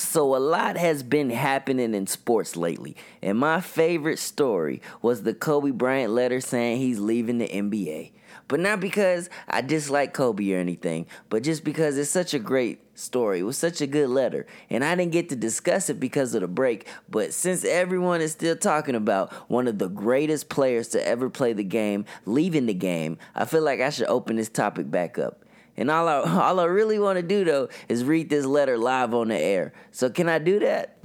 So, 0.00 0.36
a 0.36 0.38
lot 0.38 0.76
has 0.76 1.02
been 1.02 1.30
happening 1.30 1.92
in 1.92 2.06
sports 2.06 2.54
lately, 2.54 2.94
and 3.20 3.36
my 3.36 3.60
favorite 3.60 4.20
story 4.20 4.80
was 5.02 5.24
the 5.24 5.34
Kobe 5.34 5.72
Bryant 5.72 6.12
letter 6.12 6.40
saying 6.40 6.78
he's 6.78 7.00
leaving 7.00 7.38
the 7.38 7.48
NBA. 7.48 8.12
But 8.46 8.60
not 8.60 8.78
because 8.78 9.28
I 9.48 9.60
dislike 9.60 10.14
Kobe 10.14 10.52
or 10.52 10.58
anything, 10.58 11.06
but 11.30 11.42
just 11.42 11.64
because 11.64 11.98
it's 11.98 12.10
such 12.10 12.32
a 12.32 12.38
great 12.38 12.78
story. 12.96 13.40
It 13.40 13.42
was 13.42 13.58
such 13.58 13.80
a 13.80 13.88
good 13.88 14.08
letter. 14.08 14.46
And 14.70 14.84
I 14.84 14.94
didn't 14.94 15.10
get 15.10 15.30
to 15.30 15.36
discuss 15.36 15.90
it 15.90 15.98
because 15.98 16.32
of 16.32 16.42
the 16.42 16.48
break, 16.48 16.86
but 17.08 17.34
since 17.34 17.64
everyone 17.64 18.20
is 18.20 18.30
still 18.30 18.56
talking 18.56 18.94
about 18.94 19.32
one 19.50 19.66
of 19.66 19.80
the 19.80 19.88
greatest 19.88 20.48
players 20.48 20.86
to 20.90 21.04
ever 21.04 21.28
play 21.28 21.54
the 21.54 21.64
game 21.64 22.04
leaving 22.24 22.66
the 22.66 22.72
game, 22.72 23.18
I 23.34 23.46
feel 23.46 23.62
like 23.62 23.80
I 23.80 23.90
should 23.90 24.06
open 24.06 24.36
this 24.36 24.48
topic 24.48 24.92
back 24.92 25.18
up. 25.18 25.42
And 25.78 25.92
all 25.92 26.08
I, 26.08 26.16
all 26.42 26.60
I 26.60 26.64
really 26.64 26.98
want 26.98 27.16
to 27.16 27.22
do 27.22 27.44
though 27.44 27.68
is 27.88 28.04
read 28.04 28.28
this 28.28 28.44
letter 28.44 28.76
live 28.76 29.14
on 29.14 29.28
the 29.28 29.38
air. 29.38 29.72
So 29.92 30.10
can 30.10 30.28
I 30.28 30.38
do 30.38 30.58
that? 30.58 30.98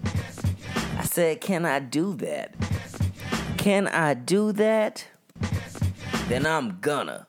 I 0.97 1.03
said, 1.03 1.39
can 1.39 1.63
I 1.65 1.79
do 1.79 2.15
that? 2.15 2.55
Can 3.57 3.87
I 3.87 4.15
do 4.15 4.51
that? 4.53 5.07
Then 6.27 6.45
I'm 6.45 6.79
gonna. 6.81 7.27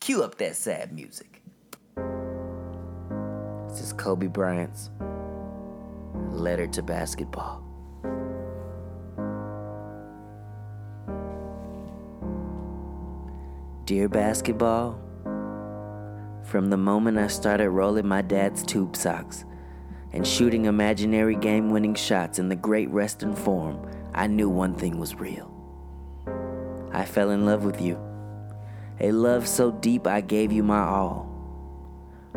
Cue 0.00 0.22
up 0.22 0.36
that 0.38 0.56
sad 0.56 0.92
music. 0.92 1.42
This 3.68 3.80
is 3.80 3.92
Kobe 3.92 4.26
Bryant's 4.26 4.90
letter 6.30 6.66
to 6.68 6.82
basketball. 6.82 7.64
Dear 13.84 14.08
basketball, 14.08 15.00
from 16.48 16.70
the 16.70 16.78
moment 16.78 17.18
I 17.18 17.26
started 17.26 17.68
rolling 17.68 18.08
my 18.08 18.22
dad's 18.22 18.62
tube 18.62 18.96
socks 18.96 19.44
and 20.14 20.26
shooting 20.26 20.64
imaginary 20.64 21.36
game 21.36 21.68
winning 21.68 21.94
shots 21.94 22.38
in 22.38 22.48
the 22.48 22.56
great 22.56 22.90
Western 22.90 23.36
Forum, 23.36 23.86
I 24.14 24.28
knew 24.28 24.48
one 24.48 24.74
thing 24.74 24.98
was 24.98 25.14
real. 25.14 25.52
I 26.90 27.04
fell 27.04 27.30
in 27.30 27.44
love 27.44 27.64
with 27.64 27.82
you. 27.82 28.00
A 28.98 29.12
love 29.12 29.46
so 29.46 29.70
deep 29.70 30.06
I 30.06 30.22
gave 30.22 30.50
you 30.50 30.62
my 30.62 30.80
all. 30.80 31.28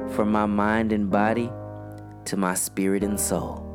From 0.10 0.30
my 0.30 0.46
mind 0.46 0.92
and 0.92 1.10
body 1.10 1.50
to 2.26 2.36
my 2.36 2.54
spirit 2.54 3.06
and 3.06 3.18
soul. 3.18 3.66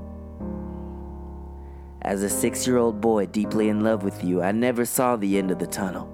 As 2.03 2.23
a 2.23 2.29
six 2.29 2.67
year 2.67 2.77
old 2.77 3.01
boy 3.01 3.25
deeply 3.25 3.71
in 3.71 3.81
love 3.81 4.05
with 4.05 4.23
you, 4.23 4.43
I 4.43 4.53
never 4.53 4.85
saw 4.85 5.17
the 5.17 5.39
end 5.39 5.51
of 5.51 5.59
the 5.59 5.67
tunnel. 5.67 6.13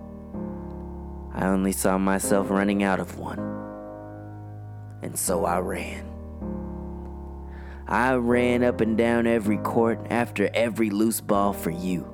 I 1.35 1.49
only 1.49 1.73
saw 1.73 1.99
myself 1.99 2.50
running 2.50 2.85
out 2.85 3.00
of 3.00 3.19
one. 3.19 3.51
And 5.02 5.18
so 5.18 5.44
I 5.44 5.59
ran. 5.59 6.09
I 7.88 8.14
ran 8.14 8.62
up 8.62 8.80
and 8.80 8.97
down 8.97 9.26
every 9.26 9.59
court 9.59 10.06
after 10.09 10.49
every 10.54 10.90
loose 10.90 11.21
ball 11.21 11.52
for 11.52 11.71
you. 11.71 12.09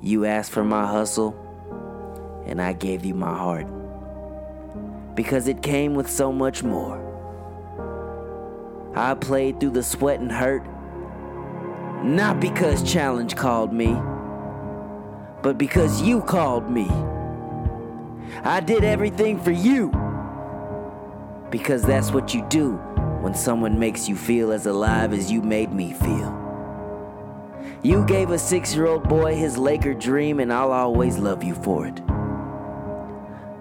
You 0.00 0.24
asked 0.24 0.50
for 0.50 0.64
my 0.64 0.86
hustle, 0.86 1.36
and 2.46 2.60
I 2.60 2.72
gave 2.72 3.04
you 3.04 3.14
my 3.14 3.36
heart. 3.36 3.66
Because 5.14 5.46
it 5.46 5.62
came 5.62 5.94
with 5.94 6.10
so 6.10 6.32
much 6.32 6.62
more. 6.62 6.98
I 8.96 9.14
played 9.14 9.60
through 9.60 9.70
the 9.70 9.82
sweat 9.82 10.20
and 10.20 10.32
hurt, 10.32 10.64
not 12.02 12.40
because 12.40 12.82
Challenge 12.82 13.36
called 13.36 13.72
me, 13.72 13.92
but 15.42 15.58
because 15.58 16.00
you 16.00 16.22
called 16.22 16.70
me. 16.70 16.88
I 18.42 18.60
did 18.60 18.84
everything 18.84 19.38
for 19.38 19.50
you. 19.50 19.92
Because 21.50 21.82
that's 21.82 22.12
what 22.12 22.32
you 22.32 22.46
do 22.48 22.72
when 23.22 23.34
someone 23.34 23.78
makes 23.78 24.08
you 24.08 24.16
feel 24.16 24.52
as 24.52 24.66
alive 24.66 25.12
as 25.12 25.30
you 25.30 25.42
made 25.42 25.72
me 25.72 25.92
feel. 25.92 26.36
You 27.82 28.04
gave 28.06 28.30
a 28.30 28.38
six 28.38 28.74
year 28.74 28.86
old 28.86 29.08
boy 29.08 29.34
his 29.34 29.58
Laker 29.58 29.94
dream, 29.94 30.40
and 30.40 30.52
I'll 30.52 30.72
always 30.72 31.18
love 31.18 31.42
you 31.42 31.54
for 31.54 31.86
it. 31.86 32.00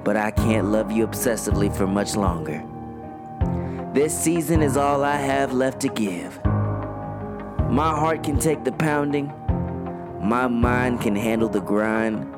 But 0.03 0.17
I 0.17 0.31
can't 0.31 0.67
love 0.67 0.91
you 0.91 1.05
obsessively 1.05 1.75
for 1.75 1.87
much 1.87 2.15
longer. 2.15 2.63
This 3.93 4.17
season 4.17 4.61
is 4.61 4.77
all 4.77 5.03
I 5.03 5.17
have 5.17 5.53
left 5.53 5.81
to 5.81 5.89
give. 5.89 6.43
My 7.69 7.89
heart 7.89 8.23
can 8.23 8.39
take 8.39 8.63
the 8.63 8.71
pounding, 8.71 9.33
my 10.21 10.47
mind 10.47 11.01
can 11.01 11.15
handle 11.15 11.49
the 11.49 11.61
grind 11.61 12.35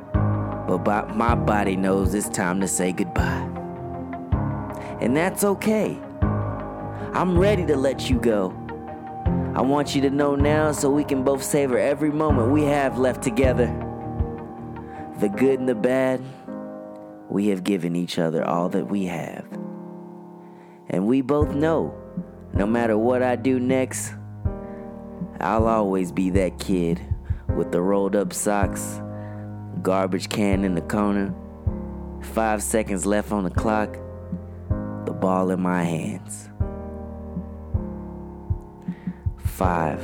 but 0.78 1.16
my 1.16 1.36
body 1.36 1.76
knows 1.76 2.14
it's 2.14 2.30
time 2.30 2.62
to 2.62 2.68
say 2.68 2.92
goodbye. 2.92 3.41
And 5.02 5.18
that's 5.18 5.44
okay. 5.44 6.00
I'm 6.22 7.38
ready 7.38 7.66
to 7.66 7.76
let 7.76 8.10
you 8.10 8.20
go. 8.20 8.52
I 9.54 9.62
want 9.62 9.96
you 9.96 10.02
to 10.02 10.10
know 10.10 10.36
now 10.36 10.72
so 10.72 10.90
we 10.90 11.04
can 11.04 11.24
both 11.24 11.44
savor 11.44 11.78
every 11.78 12.12
moment 12.12 12.52
we 12.52 12.64
have 12.64 12.98
left 12.98 13.22
together. 13.22 13.68
The 15.20 15.28
good 15.28 15.60
and 15.60 15.68
the 15.68 15.76
bad, 15.76 16.22
we 17.30 17.48
have 17.48 17.64
given 17.64 17.96
each 17.96 18.18
other 18.18 18.46
all 18.46 18.70
that 18.70 18.86
we 18.86 19.06
have. 19.06 19.46
And 20.90 21.06
we 21.06 21.22
both 21.22 21.54
know 21.54 21.94
no 22.54 22.66
matter 22.66 22.98
what 22.98 23.22
I 23.22 23.36
do 23.36 23.60
next, 23.60 24.14
I'll 25.40 25.68
always 25.68 26.12
be 26.12 26.30
that 26.32 26.60
kid 26.60 27.02
with 27.56 27.72
the 27.72 27.82
rolled 27.82 28.16
up 28.16 28.34
socks 28.34 29.02
garbage 29.82 30.30
can 30.30 30.64
in 30.64 30.76
the 30.76 30.82
corner, 30.82 31.34
five 32.22 32.62
seconds 32.62 33.06
left 33.06 33.32
on 33.32 33.44
the 33.44 33.50
clock, 33.50 33.98
the 35.06 35.14
ball 35.14 35.52
in 35.52 35.62
my 35.62 35.84
hands. 35.84 36.50
Five, 39.38 40.02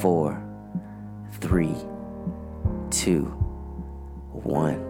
four, 0.00 0.42
three, 1.40 1.76
two, 2.90 3.24
one. 4.32 4.84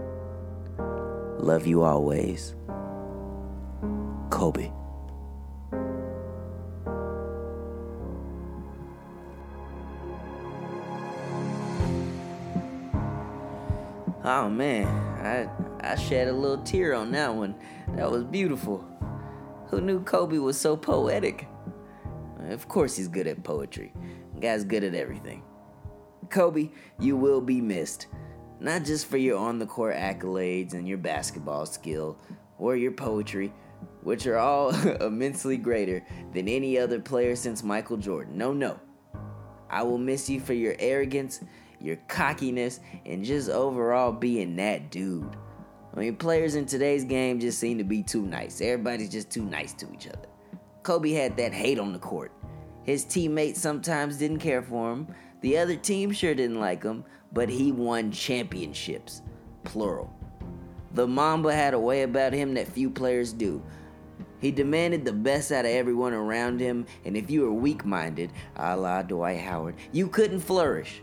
Love 1.38 1.66
you 1.66 1.82
always. 1.82 2.54
Kobe. 4.30 4.70
Oh 14.26 14.48
man, 14.48 14.86
I 15.22 15.63
I 15.84 15.96
shed 15.96 16.28
a 16.28 16.32
little 16.32 16.62
tear 16.64 16.94
on 16.94 17.12
that 17.12 17.34
one. 17.34 17.54
That 17.96 18.10
was 18.10 18.24
beautiful. 18.24 18.84
Who 19.68 19.80
knew 19.80 20.02
Kobe 20.02 20.38
was 20.38 20.58
so 20.58 20.76
poetic? 20.76 21.46
Of 22.48 22.68
course 22.68 22.96
he's 22.96 23.08
good 23.08 23.26
at 23.26 23.42
poetry. 23.42 23.92
Guy's 24.40 24.64
good 24.64 24.84
at 24.84 24.94
everything. 24.94 25.42
Kobe, 26.30 26.70
you 26.98 27.16
will 27.16 27.40
be 27.40 27.60
missed. 27.60 28.06
Not 28.60 28.84
just 28.84 29.06
for 29.06 29.16
your 29.16 29.38
on 29.38 29.58
the 29.58 29.66
court 29.66 29.96
accolades 29.96 30.74
and 30.74 30.88
your 30.88 30.98
basketball 30.98 31.66
skill 31.66 32.18
or 32.58 32.76
your 32.76 32.92
poetry, 32.92 33.52
which 34.02 34.26
are 34.26 34.38
all 34.38 34.70
immensely 35.00 35.56
greater 35.56 36.04
than 36.32 36.48
any 36.48 36.78
other 36.78 37.00
player 37.00 37.36
since 37.36 37.62
Michael 37.62 37.96
Jordan. 37.96 38.38
No, 38.38 38.52
no. 38.52 38.78
I 39.70 39.82
will 39.82 39.98
miss 39.98 40.28
you 40.30 40.40
for 40.40 40.52
your 40.52 40.76
arrogance 40.78 41.40
your 41.84 41.96
cockiness, 42.08 42.80
and 43.04 43.24
just 43.24 43.50
overall 43.50 44.10
being 44.10 44.56
that 44.56 44.90
dude. 44.90 45.36
I 45.94 46.00
mean, 46.00 46.16
players 46.16 46.56
in 46.56 46.66
today's 46.66 47.04
game 47.04 47.38
just 47.38 47.58
seem 47.58 47.78
to 47.78 47.84
be 47.84 48.02
too 48.02 48.22
nice. 48.22 48.60
Everybody's 48.60 49.10
just 49.10 49.30
too 49.30 49.44
nice 49.44 49.72
to 49.74 49.92
each 49.92 50.08
other. 50.08 50.26
Kobe 50.82 51.12
had 51.12 51.36
that 51.36 51.52
hate 51.52 51.78
on 51.78 51.92
the 51.92 51.98
court. 51.98 52.32
His 52.82 53.04
teammates 53.04 53.60
sometimes 53.60 54.18
didn't 54.18 54.40
care 54.40 54.62
for 54.62 54.92
him. 54.92 55.06
The 55.40 55.56
other 55.56 55.76
team 55.76 56.10
sure 56.10 56.34
didn't 56.34 56.58
like 56.58 56.82
him, 56.82 57.04
but 57.32 57.48
he 57.48 57.70
won 57.70 58.10
championships. 58.10 59.22
Plural. 59.62 60.12
The 60.94 61.06
Mamba 61.06 61.54
had 61.54 61.74
a 61.74 61.78
way 61.78 62.02
about 62.02 62.32
him 62.32 62.54
that 62.54 62.68
few 62.68 62.90
players 62.90 63.32
do. 63.32 63.62
He 64.40 64.50
demanded 64.50 65.04
the 65.04 65.12
best 65.12 65.52
out 65.52 65.64
of 65.64 65.70
everyone 65.70 66.12
around 66.12 66.60
him, 66.60 66.86
and 67.04 67.16
if 67.16 67.30
you 67.30 67.42
were 67.42 67.52
weak 67.52 67.84
minded, 67.84 68.30
a 68.56 68.76
la 68.76 69.02
Dwight 69.02 69.40
Howard, 69.40 69.76
you 69.92 70.08
couldn't 70.08 70.40
flourish. 70.40 71.00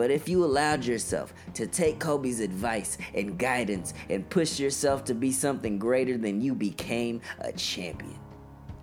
But 0.00 0.10
if 0.10 0.30
you 0.30 0.46
allowed 0.46 0.86
yourself 0.86 1.34
to 1.52 1.66
take 1.66 1.98
Kobe's 1.98 2.40
advice 2.40 2.96
and 3.14 3.38
guidance 3.38 3.92
and 4.08 4.26
push 4.30 4.58
yourself 4.58 5.04
to 5.04 5.14
be 5.14 5.30
something 5.30 5.78
greater 5.78 6.16
than 6.16 6.40
you 6.40 6.54
became 6.54 7.20
a 7.40 7.52
champion, 7.52 8.18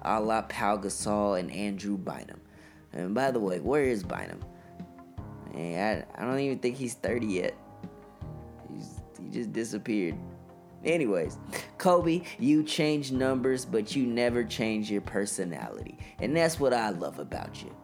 a 0.04 0.22
la 0.22 0.44
Pau 0.44 0.78
Gasol 0.78 1.40
and 1.40 1.52
Andrew 1.52 1.98
Bynum. 1.98 2.40
And 2.94 3.16
by 3.16 3.32
the 3.32 3.40
way, 3.40 3.60
where 3.60 3.86
is 3.86 4.04
Bynum? 4.04 4.46
I, 5.56 6.04
I 6.14 6.22
don't 6.22 6.38
even 6.38 6.60
think 6.60 6.76
he's 6.76 6.94
30 6.94 7.26
yet. 7.26 7.56
He's, 8.72 9.02
he 9.20 9.30
just 9.30 9.52
disappeared. 9.52 10.20
Anyways, 10.86 11.40
Kobe, 11.80 12.22
you 12.38 12.62
change 12.62 13.12
numbers, 13.12 13.66
but 13.66 13.96
you 13.96 14.06
never 14.06 14.44
change 14.44 14.92
your 14.92 15.02
personality. 15.02 15.98
And 16.20 16.38
that's 16.38 16.60
what 16.60 16.76
I 16.76 16.92
love 16.92 17.18
about 17.18 17.64
you. 17.64 17.76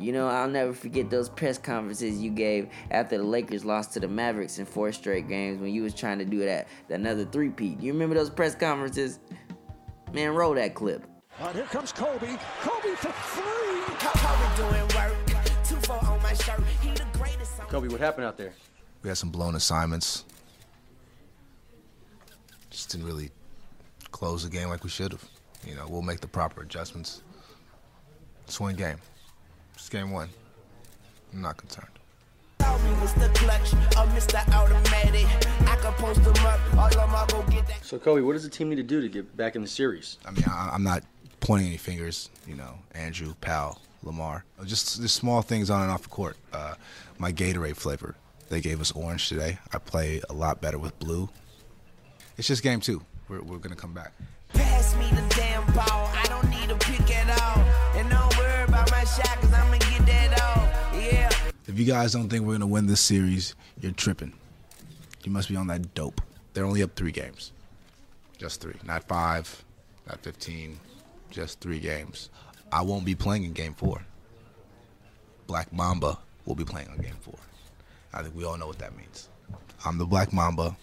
You 0.00 0.12
know, 0.12 0.28
I'll 0.28 0.48
never 0.48 0.72
forget 0.72 1.10
those 1.10 1.28
press 1.28 1.58
conferences 1.58 2.22
you 2.22 2.30
gave 2.30 2.70
after 2.90 3.18
the 3.18 3.22
Lakers 3.22 3.66
lost 3.66 3.92
to 3.92 4.00
the 4.00 4.08
Mavericks 4.08 4.58
in 4.58 4.64
four 4.64 4.92
straight 4.92 5.28
games 5.28 5.60
when 5.60 5.74
you 5.74 5.82
was 5.82 5.92
trying 5.92 6.18
to 6.20 6.24
do 6.24 6.38
that 6.38 6.68
another 6.88 7.26
three-peat. 7.26 7.78
You 7.80 7.92
remember 7.92 8.14
those 8.14 8.30
press 8.30 8.54
conferences? 8.54 9.18
Man, 10.14 10.30
roll 10.30 10.54
that 10.54 10.74
clip. 10.74 11.06
Right, 11.38 11.54
here 11.54 11.64
comes 11.64 11.92
Kobe. 11.92 12.38
Kobe 12.62 12.94
for 12.94 13.12
three. 13.12 13.44
Kobe, 17.68 17.88
what 17.88 18.00
happened 18.00 18.24
out 18.24 18.38
there? 18.38 18.54
We 19.02 19.08
had 19.08 19.18
some 19.18 19.28
blown 19.30 19.54
assignments. 19.54 20.24
Just 22.70 22.90
didn't 22.90 23.04
really 23.06 23.30
close 24.12 24.44
the 24.44 24.50
game 24.50 24.70
like 24.70 24.82
we 24.82 24.88
should 24.88 25.12
have. 25.12 25.24
You 25.66 25.74
know, 25.74 25.86
we'll 25.90 26.00
make 26.00 26.20
the 26.20 26.26
proper 26.26 26.62
adjustments. 26.62 27.22
Swing 28.46 28.76
game. 28.76 28.96
It's 29.80 29.88
game 29.88 30.10
one. 30.10 30.28
I'm 31.32 31.40
not 31.40 31.56
concerned. 31.56 31.88
call 32.58 32.78
me 32.80 32.90
Mr. 32.96 33.34
Clutch 33.34 33.72
or 33.72 34.06
Mr. 34.12 34.54
Automatic. 34.54 35.26
I 35.66 35.74
can 35.76 35.92
post 35.94 36.22
them 36.22 36.34
up, 36.46 36.60
all 36.76 36.86
of 36.86 36.92
them 36.92 37.44
go 37.44 37.50
get 37.50 37.66
that. 37.66 37.82
So, 37.82 37.98
Kobe, 37.98 38.20
what 38.20 38.34
does 38.34 38.42
the 38.42 38.50
team 38.50 38.68
need 38.68 38.76
to 38.76 38.82
do 38.82 39.00
to 39.00 39.08
get 39.08 39.34
back 39.38 39.56
in 39.56 39.62
the 39.62 39.68
series? 39.68 40.18
I 40.26 40.32
mean, 40.32 40.44
I, 40.46 40.70
I'm 40.74 40.82
not 40.82 41.02
pointing 41.40 41.68
any 41.68 41.78
fingers. 41.78 42.28
You 42.46 42.56
know, 42.56 42.74
Andrew, 42.94 43.32
Powell, 43.40 43.80
Lamar. 44.02 44.44
Just 44.66 45.00
just 45.00 45.16
small 45.16 45.40
things 45.40 45.70
on 45.70 45.80
and 45.80 45.90
off 45.90 46.02
the 46.02 46.10
court. 46.10 46.36
Uh, 46.52 46.74
my 47.16 47.32
Gatorade 47.32 47.76
flavor. 47.76 48.16
They 48.50 48.60
gave 48.60 48.82
us 48.82 48.92
orange 48.92 49.30
today. 49.30 49.58
I 49.72 49.78
play 49.78 50.20
a 50.28 50.34
lot 50.34 50.60
better 50.60 50.78
with 50.78 50.98
blue. 50.98 51.30
It's 52.36 52.48
just 52.48 52.62
game 52.62 52.80
two. 52.80 53.00
We're, 53.28 53.40
we're 53.40 53.58
gonna 53.58 53.76
come 53.76 53.94
back. 53.94 54.12
Pass 54.52 54.94
me 54.96 55.08
the 55.08 55.34
damn 55.34 55.64
ball. 55.72 56.10
I 56.14 56.26
don't 56.28 56.50
need 56.50 56.68
to 56.68 56.76
pick 56.76 57.10
at 57.16 57.40
all. 57.40 57.50
Shot, 59.22 59.40
cause 59.40 59.52
I'ma 59.52 59.76
get 59.78 60.06
that 60.06 60.42
off. 60.42 60.94
Yeah. 60.94 61.30
If 61.66 61.78
you 61.78 61.84
guys 61.84 62.12
don't 62.12 62.28
think 62.28 62.44
we're 62.44 62.54
gonna 62.54 62.66
win 62.66 62.86
this 62.86 63.00
series, 63.00 63.54
you're 63.80 63.92
tripping. 63.92 64.32
You 65.24 65.32
must 65.32 65.48
be 65.48 65.56
on 65.56 65.66
that 65.68 65.94
dope. 65.94 66.20
They're 66.54 66.64
only 66.64 66.82
up 66.82 66.94
three 66.96 67.12
games. 67.12 67.52
Just 68.38 68.60
three. 68.60 68.74
Not 68.84 69.06
five, 69.06 69.64
not 70.08 70.20
15. 70.20 70.80
Just 71.30 71.60
three 71.60 71.78
games. 71.78 72.30
I 72.72 72.82
won't 72.82 73.04
be 73.04 73.14
playing 73.14 73.44
in 73.44 73.52
game 73.52 73.74
four. 73.74 74.04
Black 75.46 75.72
Mamba 75.72 76.18
will 76.46 76.54
be 76.54 76.64
playing 76.64 76.88
on 76.88 76.98
game 76.98 77.16
four. 77.20 77.38
I 78.14 78.22
think 78.22 78.34
we 78.34 78.44
all 78.44 78.56
know 78.56 78.66
what 78.66 78.78
that 78.78 78.96
means. 78.96 79.28
I'm 79.84 79.98
the 79.98 80.06
Black 80.06 80.32
Mamba. 80.32 80.76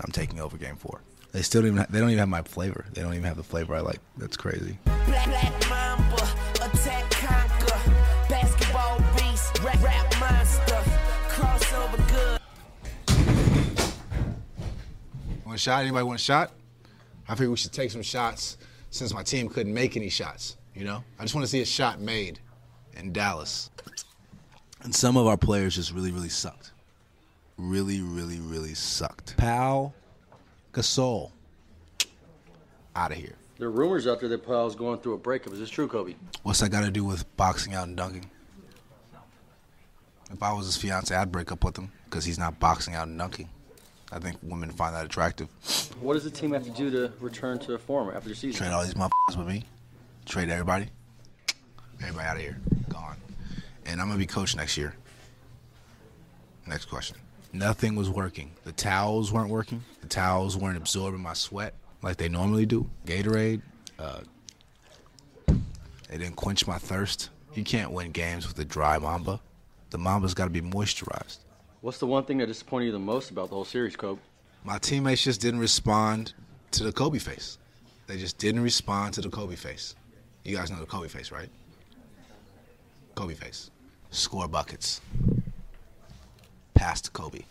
I'm 0.00 0.12
taking 0.12 0.40
over 0.40 0.56
game 0.56 0.76
four. 0.76 1.00
They 1.32 1.42
still 1.42 1.62
don't 1.62 1.68
even 1.68 1.78
ha- 1.78 1.86
they 1.90 1.98
don't 2.00 2.08
even 2.08 2.18
have 2.18 2.28
my 2.28 2.42
flavor. 2.42 2.86
They 2.92 3.02
don't 3.02 3.12
even 3.12 3.24
have 3.24 3.36
the 3.36 3.42
flavor 3.42 3.74
I 3.74 3.80
like. 3.80 4.00
That's 4.16 4.36
crazy. 4.36 4.78
Black, 4.84 5.26
black 5.26 5.68
mamba, 5.68 6.28
attack 6.72 7.10
conquer. 7.10 7.90
Basketball 8.28 8.98
beast, 9.16 9.58
rap, 9.62 9.82
rap 9.82 10.14
monster. 10.20 10.82
Crossover 11.28 12.00
good. 12.08 12.40
Want 15.44 15.56
a 15.56 15.58
shot? 15.58 15.80
Anybody 15.82 16.04
want 16.04 16.20
a 16.20 16.22
shot? 16.22 16.52
I 17.28 17.34
figure 17.34 17.50
we 17.50 17.56
should 17.56 17.72
take 17.72 17.90
some 17.90 18.02
shots 18.02 18.56
since 18.90 19.12
my 19.12 19.22
team 19.22 19.48
couldn't 19.48 19.72
make 19.72 19.96
any 19.96 20.08
shots. 20.08 20.56
You 20.74 20.84
know, 20.84 21.02
I 21.18 21.22
just 21.22 21.34
want 21.34 21.44
to 21.44 21.50
see 21.50 21.62
a 21.62 21.66
shot 21.66 22.00
made 22.00 22.40
in 22.96 23.12
Dallas. 23.12 23.70
And 24.82 24.94
some 24.94 25.16
of 25.16 25.26
our 25.26 25.36
players 25.36 25.74
just 25.76 25.92
really, 25.92 26.12
really 26.12 26.28
sucked. 26.28 26.72
Really, 27.56 28.00
really, 28.00 28.38
really 28.40 28.74
sucked. 28.74 29.36
Pau 29.36 29.92
Gasol, 30.72 31.30
out 32.94 33.12
of 33.12 33.16
here. 33.16 33.36
There 33.58 33.68
are 33.68 33.70
rumors 33.70 34.06
out 34.06 34.20
there 34.20 34.28
that 34.28 34.46
Powell's 34.46 34.76
going 34.76 34.98
through 34.98 35.14
a 35.14 35.18
breakup. 35.18 35.52
Is 35.52 35.58
this 35.58 35.70
true, 35.70 35.88
Kobe? 35.88 36.14
What's 36.42 36.60
that 36.60 36.70
got 36.70 36.84
to 36.84 36.90
do 36.90 37.04
with 37.04 37.24
boxing 37.36 37.74
out 37.74 37.88
and 37.88 37.96
dunking? 37.96 38.30
If 40.30 40.42
I 40.42 40.52
was 40.52 40.66
his 40.66 40.76
fiance, 40.76 41.14
I'd 41.14 41.32
break 41.32 41.52
up 41.52 41.64
with 41.64 41.78
him 41.78 41.90
because 42.04 42.24
he's 42.24 42.38
not 42.38 42.58
boxing 42.60 42.94
out 42.94 43.08
and 43.08 43.16
dunking. 43.16 43.48
I 44.12 44.18
think 44.18 44.36
women 44.42 44.70
find 44.70 44.94
that 44.94 45.06
attractive. 45.06 45.48
What 46.00 46.14
does 46.14 46.24
the 46.24 46.30
team 46.30 46.52
have 46.52 46.64
to 46.64 46.70
do 46.70 46.90
to 46.90 47.12
return 47.20 47.58
to 47.60 47.78
form 47.78 48.14
after 48.14 48.28
the 48.28 48.34
season? 48.34 48.58
Trade 48.58 48.72
all 48.72 48.84
these 48.84 48.94
motherfuckers 48.94 49.36
with 49.38 49.46
me. 49.46 49.64
Trade 50.26 50.50
everybody. 50.50 50.88
Everybody 52.02 52.28
out 52.28 52.36
of 52.36 52.42
here. 52.42 52.58
Gone. 52.88 53.16
And 53.86 54.00
I'm 54.00 54.08
gonna 54.08 54.18
be 54.18 54.26
coach 54.26 54.54
next 54.54 54.76
year. 54.76 54.94
Next 56.66 56.86
question. 56.86 57.16
Nothing 57.52 57.96
was 57.96 58.10
working. 58.10 58.50
The 58.64 58.72
towels 58.72 59.32
weren't 59.32 59.50
working. 59.50 59.82
The 60.02 60.08
towels 60.08 60.56
weren't 60.56 60.76
absorbing 60.76 61.20
my 61.20 61.32
sweat 61.32 61.74
like 62.02 62.16
they 62.16 62.28
normally 62.28 62.66
do. 62.66 62.88
Gatorade. 63.06 63.62
Uh, 63.98 64.20
they 65.46 66.18
didn't 66.18 66.36
quench 66.36 66.66
my 66.66 66.78
thirst. 66.78 67.30
You 67.54 67.64
can't 67.64 67.90
win 67.90 68.12
games 68.12 68.46
with 68.46 68.58
a 68.58 68.64
dry 68.64 68.98
mamba. 68.98 69.40
The 69.90 69.98
mamba's 69.98 70.34
got 70.34 70.44
to 70.44 70.50
be 70.50 70.60
moisturized. 70.60 71.38
What's 71.80 71.98
the 71.98 72.06
one 72.06 72.24
thing 72.24 72.38
that 72.38 72.46
disappointed 72.46 72.86
you 72.86 72.92
the 72.92 72.98
most 72.98 73.30
about 73.30 73.48
the 73.48 73.54
whole 73.54 73.64
series, 73.64 73.96
Kobe? 73.96 74.20
My 74.64 74.78
teammates 74.78 75.22
just 75.22 75.40
didn't 75.40 75.60
respond 75.60 76.34
to 76.72 76.84
the 76.84 76.92
Kobe 76.92 77.18
face. 77.18 77.58
They 78.06 78.18
just 78.18 78.38
didn't 78.38 78.62
respond 78.62 79.14
to 79.14 79.20
the 79.20 79.30
Kobe 79.30 79.56
face. 79.56 79.94
You 80.44 80.56
guys 80.56 80.70
know 80.70 80.78
the 80.78 80.86
Kobe 80.86 81.08
face, 81.08 81.30
right? 81.30 81.48
Kobe 83.14 83.34
face. 83.34 83.70
Score 84.10 84.48
buckets. 84.48 85.00
Pass 86.74 87.00
to 87.02 87.10
Kobe. 87.10 87.42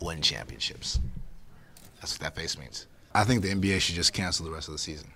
Win 0.00 0.22
championships. 0.22 1.00
That's 2.00 2.12
what 2.12 2.20
that 2.20 2.36
face 2.36 2.58
means. 2.58 2.86
I 3.14 3.24
think 3.24 3.42
the 3.42 3.48
NBA 3.48 3.80
should 3.80 3.94
just 3.94 4.12
cancel 4.12 4.44
the 4.44 4.52
rest 4.52 4.68
of 4.68 4.72
the 4.72 4.78
season. 4.78 5.10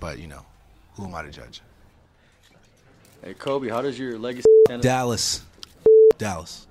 But, 0.00 0.18
you 0.18 0.26
know, 0.26 0.44
who 0.94 1.04
am 1.04 1.14
I 1.14 1.22
to 1.22 1.30
judge? 1.30 1.62
Hey, 3.24 3.34
Kobe, 3.34 3.68
how 3.68 3.80
does 3.80 3.98
your 3.98 4.18
legacy 4.18 4.44
stand? 4.66 4.82
Dallas. 4.82 5.42
Dallas. 6.18 6.66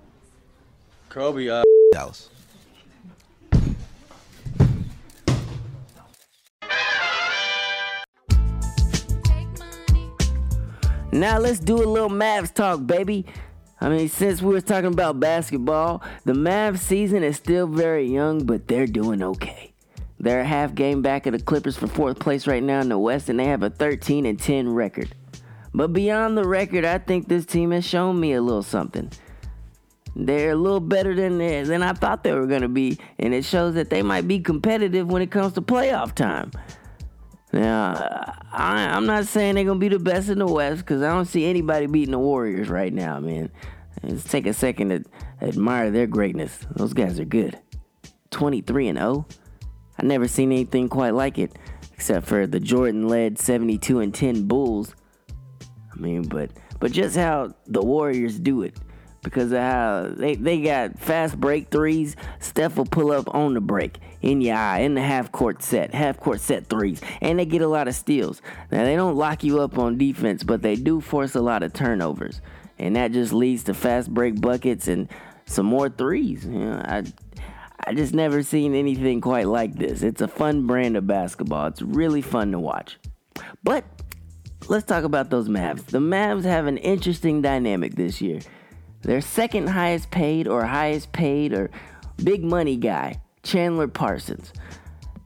Kobe, 1.09 1.49
uh, 1.49 1.63
Dallas. 1.93 2.29
Now 11.13 11.39
let's 11.39 11.59
do 11.59 11.75
a 11.75 11.83
little 11.83 12.09
Mavs 12.09 12.53
talk, 12.53 12.85
baby. 12.85 13.25
I 13.81 13.89
mean, 13.89 14.09
since 14.09 14.43
we 14.43 14.53
were 14.53 14.61
talking 14.61 14.93
about 14.93 15.19
basketball, 15.19 16.03
the 16.23 16.33
Mavs 16.33 16.79
season 16.79 17.23
is 17.23 17.37
still 17.37 17.65
very 17.65 18.07
young, 18.07 18.45
but 18.45 18.67
they're 18.67 18.85
doing 18.85 19.23
okay. 19.23 19.73
They're 20.19 20.41
a 20.41 20.45
half 20.45 20.75
game 20.75 21.01
back 21.01 21.25
of 21.25 21.33
the 21.33 21.39
Clippers 21.39 21.77
for 21.77 21.87
fourth 21.87 22.19
place 22.19 22.45
right 22.45 22.61
now 22.61 22.79
in 22.81 22.89
the 22.89 22.99
West, 22.99 23.27
and 23.27 23.39
they 23.39 23.45
have 23.45 23.63
a 23.63 23.71
13 23.71 24.27
and 24.27 24.39
10 24.39 24.69
record. 24.69 25.15
But 25.73 25.93
beyond 25.93 26.37
the 26.37 26.43
record, 26.43 26.85
I 26.85 26.99
think 26.99 27.27
this 27.27 27.43
team 27.43 27.71
has 27.71 27.83
shown 27.83 28.19
me 28.19 28.33
a 28.33 28.41
little 28.41 28.61
something. 28.61 29.09
They're 30.15 30.51
a 30.51 30.55
little 30.55 30.79
better 30.79 31.15
than 31.15 31.39
than 31.39 31.81
I 31.81 31.93
thought 31.93 32.23
they 32.23 32.33
were 32.33 32.45
going 32.45 32.61
to 32.61 32.67
be, 32.67 32.99
and 33.17 33.33
it 33.33 33.45
shows 33.45 33.73
that 33.73 33.89
they 33.89 34.03
might 34.03 34.27
be 34.27 34.39
competitive 34.39 35.09
when 35.09 35.23
it 35.23 35.31
comes 35.31 35.53
to 35.53 35.61
playoff 35.61 36.13
time. 36.13 36.51
Now, 37.53 38.33
I, 38.51 38.89
I'm 38.89 39.05
not 39.05 39.25
saying 39.25 39.55
they're 39.55 39.65
gonna 39.65 39.79
be 39.79 39.89
the 39.89 39.99
best 39.99 40.29
in 40.29 40.39
the 40.39 40.47
West 40.47 40.81
because 40.81 41.01
I 41.01 41.09
don't 41.09 41.25
see 41.25 41.45
anybody 41.45 41.85
beating 41.85 42.13
the 42.13 42.19
Warriors 42.19 42.69
right 42.69 42.93
now, 42.93 43.19
man. 43.19 43.51
Let's 44.03 44.23
take 44.23 44.47
a 44.47 44.53
second 44.53 44.89
to 44.89 45.03
admire 45.45 45.91
their 45.91 46.07
greatness. 46.07 46.65
Those 46.75 46.93
guys 46.93 47.19
are 47.19 47.25
good. 47.25 47.59
23 48.31 48.87
and 48.87 48.97
0. 48.97 49.27
I 49.99 50.05
never 50.05 50.27
seen 50.27 50.51
anything 50.51 50.87
quite 50.87 51.13
like 51.13 51.37
it, 51.37 51.57
except 51.93 52.25
for 52.25 52.47
the 52.47 52.59
Jordan-led 52.59 53.37
72 53.37 53.99
and 53.99 54.13
10 54.13 54.47
Bulls. 54.47 54.95
I 55.93 55.99
mean, 55.99 56.23
but 56.23 56.51
but 56.79 56.91
just 56.91 57.15
how 57.15 57.53
the 57.67 57.81
Warriors 57.81 58.39
do 58.39 58.63
it. 58.63 58.75
Because 59.23 59.51
of 59.51 59.59
how 59.59 60.13
they, 60.15 60.35
they 60.35 60.61
got 60.61 60.97
fast 60.97 61.39
break 61.39 61.69
threes. 61.69 62.15
Steph 62.39 62.77
will 62.77 62.85
pull 62.85 63.11
up 63.11 63.33
on 63.35 63.53
the 63.53 63.61
break, 63.61 63.99
in 64.21 64.41
your 64.41 64.55
eye, 64.55 64.79
in 64.79 64.95
the 64.95 65.01
half 65.01 65.31
court 65.31 65.61
set, 65.61 65.93
half 65.93 66.19
court 66.19 66.41
set 66.41 66.67
threes. 66.67 67.01
And 67.21 67.37
they 67.37 67.45
get 67.45 67.61
a 67.61 67.67
lot 67.67 67.87
of 67.87 67.93
steals. 67.95 68.41
Now, 68.71 68.83
they 68.83 68.95
don't 68.95 69.15
lock 69.15 69.43
you 69.43 69.61
up 69.61 69.77
on 69.77 69.97
defense, 69.97 70.43
but 70.43 70.61
they 70.61 70.75
do 70.75 71.01
force 71.01 71.35
a 71.35 71.41
lot 71.41 71.61
of 71.61 71.71
turnovers. 71.73 72.41
And 72.79 72.95
that 72.95 73.11
just 73.11 73.31
leads 73.31 73.63
to 73.65 73.75
fast 73.75 74.11
break 74.11 74.41
buckets 74.41 74.87
and 74.87 75.07
some 75.45 75.67
more 75.67 75.89
threes. 75.89 76.45
You 76.45 76.59
know, 76.59 76.81
I, 76.83 77.03
I 77.85 77.93
just 77.93 78.13
never 78.13 78.41
seen 78.41 78.73
anything 78.73 79.21
quite 79.21 79.47
like 79.47 79.75
this. 79.75 80.01
It's 80.01 80.21
a 80.21 80.27
fun 80.27 80.65
brand 80.65 80.97
of 80.97 81.05
basketball. 81.05 81.67
It's 81.67 81.81
really 81.81 82.23
fun 82.23 82.51
to 82.53 82.59
watch. 82.59 82.97
But 83.63 83.85
let's 84.67 84.85
talk 84.85 85.03
about 85.03 85.29
those 85.29 85.47
Mavs. 85.47 85.85
The 85.85 85.99
Mavs 85.99 86.43
have 86.43 86.65
an 86.65 86.77
interesting 86.77 87.41
dynamic 87.41 87.95
this 87.95 88.19
year. 88.19 88.39
Their 89.01 89.21
second 89.21 89.67
highest 89.67 90.11
paid 90.11 90.47
or 90.47 90.65
highest 90.65 91.11
paid 91.11 91.53
or 91.53 91.71
big 92.23 92.43
money 92.43 92.77
guy, 92.77 93.21
Chandler 93.43 93.87
Parsons. 93.87 94.53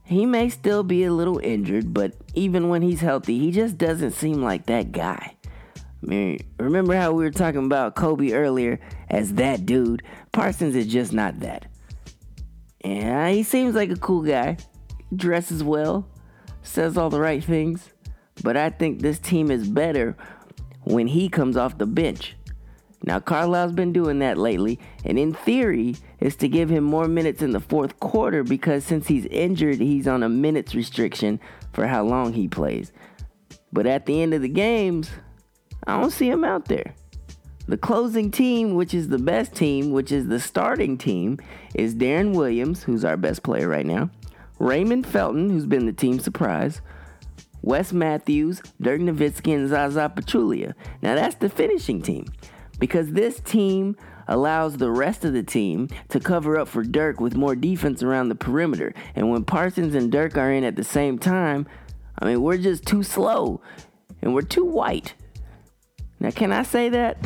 He 0.03 0.25
may 0.25 0.49
still 0.49 0.83
be 0.83 1.03
a 1.03 1.13
little 1.13 1.39
injured, 1.39 1.93
but 1.93 2.13
even 2.35 2.69
when 2.69 2.81
he's 2.81 3.01
healthy, 3.01 3.39
he 3.39 3.51
just 3.51 3.77
doesn't 3.77 4.11
seem 4.11 4.41
like 4.41 4.67
that 4.67 4.91
guy. 4.91 5.35
I 5.75 6.05
mean, 6.05 6.39
remember 6.59 6.95
how 6.95 7.11
we 7.11 7.23
were 7.23 7.31
talking 7.31 7.65
about 7.65 7.95
Kobe 7.95 8.31
earlier 8.31 8.79
as 9.09 9.33
that 9.33 9.65
dude? 9.65 10.03
Parsons 10.31 10.75
is 10.75 10.87
just 10.87 11.11
not 11.11 11.39
that. 11.39 11.65
Yeah, 12.83 13.29
he 13.29 13.41
seems 13.41 13.73
like 13.73 13.89
a 13.89 13.95
cool 13.95 14.21
guy. 14.21 14.57
Dresses 15.15 15.63
well, 15.63 16.07
says 16.61 16.97
all 16.97 17.09
the 17.09 17.19
right 17.19 17.43
things. 17.43 17.89
But 18.43 18.57
I 18.57 18.69
think 18.69 19.01
this 19.01 19.17
team 19.17 19.49
is 19.49 19.67
better 19.67 20.15
when 20.83 21.07
he 21.07 21.29
comes 21.29 21.57
off 21.57 21.79
the 21.79 21.87
bench. 21.87 22.35
Now, 23.05 23.19
Carlisle's 23.19 23.71
been 23.71 23.93
doing 23.93 24.17
that 24.19 24.35
lately, 24.35 24.79
and 25.05 25.19
in 25.19 25.33
theory, 25.33 25.95
is 26.19 26.35
to 26.37 26.47
give 26.47 26.69
him 26.69 26.83
more 26.83 27.07
minutes 27.07 27.43
in 27.43 27.51
the 27.51 27.59
fourth 27.59 27.99
quarter 27.99 28.43
because 28.43 28.83
since 28.83 29.07
he's 29.07 29.27
injured, 29.27 29.77
he's 29.77 30.07
on 30.07 30.23
a 30.23 30.29
minutes 30.29 30.73
restriction 30.73 31.39
for 31.71 31.85
how 31.85 32.03
long 32.03 32.33
he 32.33 32.47
plays. 32.47 32.91
But 33.71 33.85
at 33.85 34.07
the 34.07 34.23
end 34.23 34.33
of 34.33 34.41
the 34.41 34.49
games, 34.49 35.11
I 35.85 36.01
don't 36.01 36.09
see 36.09 36.27
him 36.27 36.43
out 36.43 36.65
there. 36.65 36.95
The 37.67 37.77
closing 37.77 38.31
team, 38.31 38.73
which 38.73 38.95
is 38.95 39.09
the 39.09 39.19
best 39.19 39.53
team, 39.53 39.91
which 39.91 40.11
is 40.11 40.27
the 40.27 40.39
starting 40.39 40.97
team, 40.97 41.37
is 41.75 41.93
Deron 41.93 42.33
Williams, 42.33 42.81
who's 42.81 43.05
our 43.05 43.17
best 43.17 43.43
player 43.43 43.67
right 43.67 43.85
now, 43.85 44.09
Raymond 44.57 45.05
Felton, 45.05 45.51
who's 45.51 45.67
been 45.67 45.85
the 45.85 45.93
team 45.93 46.19
surprise, 46.19 46.81
Wes 47.61 47.93
Matthews, 47.93 48.63
Dirk 48.81 49.01
Nowitzki, 49.01 49.53
and 49.53 49.69
Zaza 49.69 50.11
Pachulia. 50.15 50.73
Now 51.03 51.13
that's 51.13 51.35
the 51.35 51.49
finishing 51.49 52.01
team. 52.01 52.25
Because 52.79 53.11
this 53.11 53.39
team 53.39 53.95
allows 54.27 54.77
the 54.77 54.91
rest 54.91 55.23
of 55.23 55.33
the 55.33 55.43
team 55.43 55.87
to 56.09 56.19
cover 56.19 56.57
up 56.57 56.67
for 56.67 56.83
Dirk 56.83 57.19
with 57.19 57.35
more 57.35 57.55
defense 57.55 58.01
around 58.01 58.29
the 58.29 58.35
perimeter. 58.35 58.93
And 59.15 59.29
when 59.29 59.43
Parsons 59.43 59.95
and 59.95 60.11
Dirk 60.11 60.37
are 60.37 60.51
in 60.51 60.63
at 60.63 60.75
the 60.75 60.83
same 60.83 61.19
time, 61.19 61.67
I 62.19 62.25
mean, 62.25 62.41
we're 62.41 62.57
just 62.57 62.85
too 62.85 63.03
slow 63.03 63.61
and 64.21 64.33
we're 64.33 64.41
too 64.41 64.65
white. 64.65 65.13
Now, 66.19 66.31
can 66.31 66.51
I 66.51 66.63
say 66.63 66.89
that? 66.89 67.17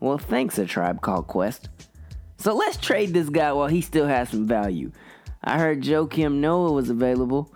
Well, 0.00 0.18
thanks, 0.18 0.58
a 0.58 0.66
tribe 0.66 1.00
called 1.00 1.28
Quest. 1.28 1.68
So 2.38 2.54
let's 2.54 2.76
trade 2.76 3.14
this 3.14 3.30
guy 3.30 3.52
while 3.52 3.68
he 3.68 3.80
still 3.80 4.06
has 4.06 4.28
some 4.28 4.46
value. 4.46 4.92
I 5.42 5.58
heard 5.58 5.82
Joakim 5.82 6.34
Noah 6.34 6.72
was 6.72 6.90
available, 6.90 7.54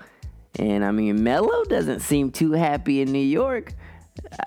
and 0.59 0.85
I 0.85 0.91
mean, 0.93 1.23
Melo 1.23 1.65
doesn't 1.65 2.01
seem 2.01 2.31
too 2.31 2.53
happy 2.53 3.01
in 3.01 3.13
New 3.13 3.19
York. 3.19 3.75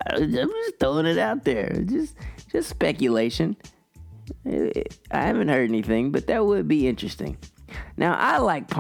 I'm 0.08 0.32
just 0.32 0.79
throwing 0.79 1.06
it 1.06 1.17
out 1.17 1.43
there, 1.43 1.84
just 1.86 2.15
just 2.54 2.70
speculation. 2.70 3.58
I 4.46 4.86
haven't 5.12 5.50
heard 5.50 5.70
anything, 5.70 6.12
but 6.12 6.28
that 6.28 6.46
would 6.46 6.68
be 6.68 6.88
interesting. 6.88 7.38
Now, 7.98 8.16
I 8.16 8.38
like 8.38 8.72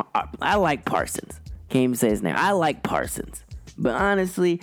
I 0.41 0.55
like 0.55 0.85
Parsons. 0.85 1.41
Can't 1.69 1.83
even 1.83 1.95
say 1.95 2.09
his 2.09 2.21
name. 2.21 2.35
I 2.37 2.51
like 2.51 2.83
Parsons, 2.83 3.43
but 3.77 3.95
honestly, 3.95 4.61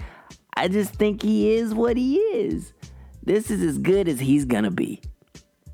I 0.56 0.68
just 0.68 0.94
think 0.94 1.22
he 1.22 1.52
is 1.52 1.74
what 1.74 1.96
he 1.96 2.16
is. 2.16 2.72
This 3.22 3.50
is 3.50 3.62
as 3.62 3.78
good 3.78 4.08
as 4.08 4.20
he's 4.20 4.44
gonna 4.44 4.70
be. 4.70 5.02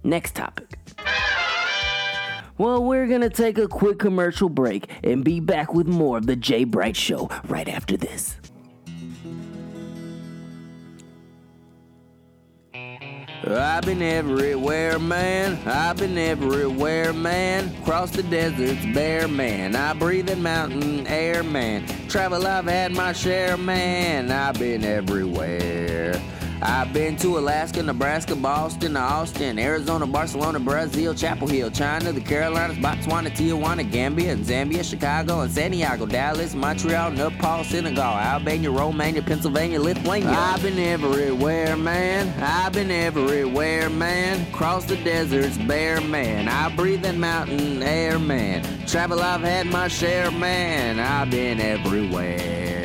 Next 0.03 0.35
topic. 0.35 0.79
Well, 2.59 2.83
we're 2.83 3.07
gonna 3.07 3.29
take 3.29 3.59
a 3.59 3.69
quick 3.69 3.99
commercial 3.99 4.49
break 4.49 4.91
and 5.05 5.23
be 5.23 5.41
back 5.41 5.75
with 5.75 5.87
more 5.87 6.17
of 6.17 6.27
the 6.27 6.37
Jay 6.37 6.65
Bright 6.65 6.97
Show 6.97 7.29
right 7.49 7.69
after 7.69 7.99
this. 7.99 8.37
I've 13.49 13.85
been 13.85 14.03
everywhere, 14.03 14.99
man. 14.99 15.59
I've 15.67 15.97
been 15.99 16.19
everywhere, 16.19 17.13
man. 17.13 17.73
Cross 17.85 18.11
the 18.13 18.25
deserts, 18.25 18.85
bare 18.87 19.29
man. 19.29 19.77
I 19.77 19.93
breathe 19.93 20.29
in 20.29 20.43
mountain 20.43 21.07
air, 21.07 21.45
man. 21.45 21.87
Travel, 22.09 22.45
I've 22.45 22.67
had 22.67 22.93
my 22.93 23.13
share, 23.13 23.57
man. 23.57 24.33
I've 24.33 24.59
been 24.59 24.85
everywhere. 24.85 26.21
I've 26.63 26.93
been 26.93 27.17
to 27.17 27.39
Alaska, 27.39 27.83
Nebraska, 27.83 28.35
Boston, 28.35 28.97
Austin, 28.97 29.59
Arizona, 29.59 30.07
Barcelona, 30.07 30.59
Brazil, 30.59 31.15
Chapel 31.15 31.47
Hill, 31.47 31.71
China, 31.71 32.13
the 32.13 32.21
Carolinas, 32.21 32.79
Botswana, 32.79 33.31
Tijuana, 33.31 33.89
Gambia, 33.91 34.33
and 34.33 34.45
Zambia, 34.45 34.83
Chicago, 34.83 35.41
and 35.41 35.53
Santiago, 35.53 36.07
Dallas, 36.07 36.55
Montreal, 36.55 37.11
Nepal, 37.11 37.63
Senegal, 37.65 38.03
Albania, 38.03 38.71
Romania, 38.71 39.23
Pennsylvania, 39.23 39.81
Lithuania. 39.81 40.31
I've 40.31 40.63
been 40.63 40.79
everywhere, 40.79 41.77
man. 41.77 42.33
I've 42.43 42.73
been 42.73 42.91
everywhere, 42.91 43.91
man. 43.91 44.51
Cross 44.53 44.87
the 44.87 44.97
deserts, 44.97 45.59
bare 45.59 46.01
man. 46.01 46.49
I 46.49 46.75
breathe 46.75 47.05
in 47.05 47.21
mountain 47.21 47.83
air, 47.83 48.19
man. 48.19 48.65
Travel, 48.87 49.21
I've 49.21 49.43
had 49.43 49.67
my 49.67 49.89
share, 49.89 50.31
man. 50.31 50.99
I've 50.99 51.31
been 51.31 51.61
everywhere. 51.61 52.76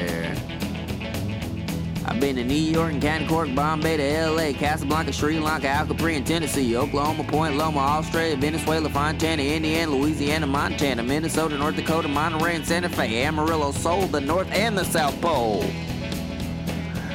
Been 2.22 2.36
to 2.36 2.44
New 2.44 2.54
York 2.54 2.94
and 2.94 3.02
Canton, 3.02 3.28
Cork, 3.28 3.56
Bombay 3.56 3.98
to 3.98 4.30
LA, 4.30 4.54
Casablanca, 4.54 5.12
Sri 5.12 5.40
Lanka, 5.40 5.68
Al 5.68 5.88
Capri, 5.88 6.22
Tennessee, 6.22 6.78
Oklahoma, 6.78 7.24
Point 7.24 7.58
Loma, 7.58 7.80
Australia, 7.80 8.38
Venezuela, 8.38 8.90
Fontana, 8.90 9.42
Indiana, 9.42 9.92
Louisiana, 9.92 10.46
Montana, 10.46 11.02
Minnesota, 11.02 11.58
North 11.58 11.78
Dakota, 11.78 12.08
Monterey, 12.08 12.58
and 12.58 12.66
Santa 12.66 12.90
Fe, 12.90 13.24
Amarillo, 13.24 13.72
Seoul, 13.72 14.06
the 14.06 14.22
North 14.22 14.48
and 14.52 14.78
the 14.78 14.84
South 14.84 15.20
Pole. 15.20 15.66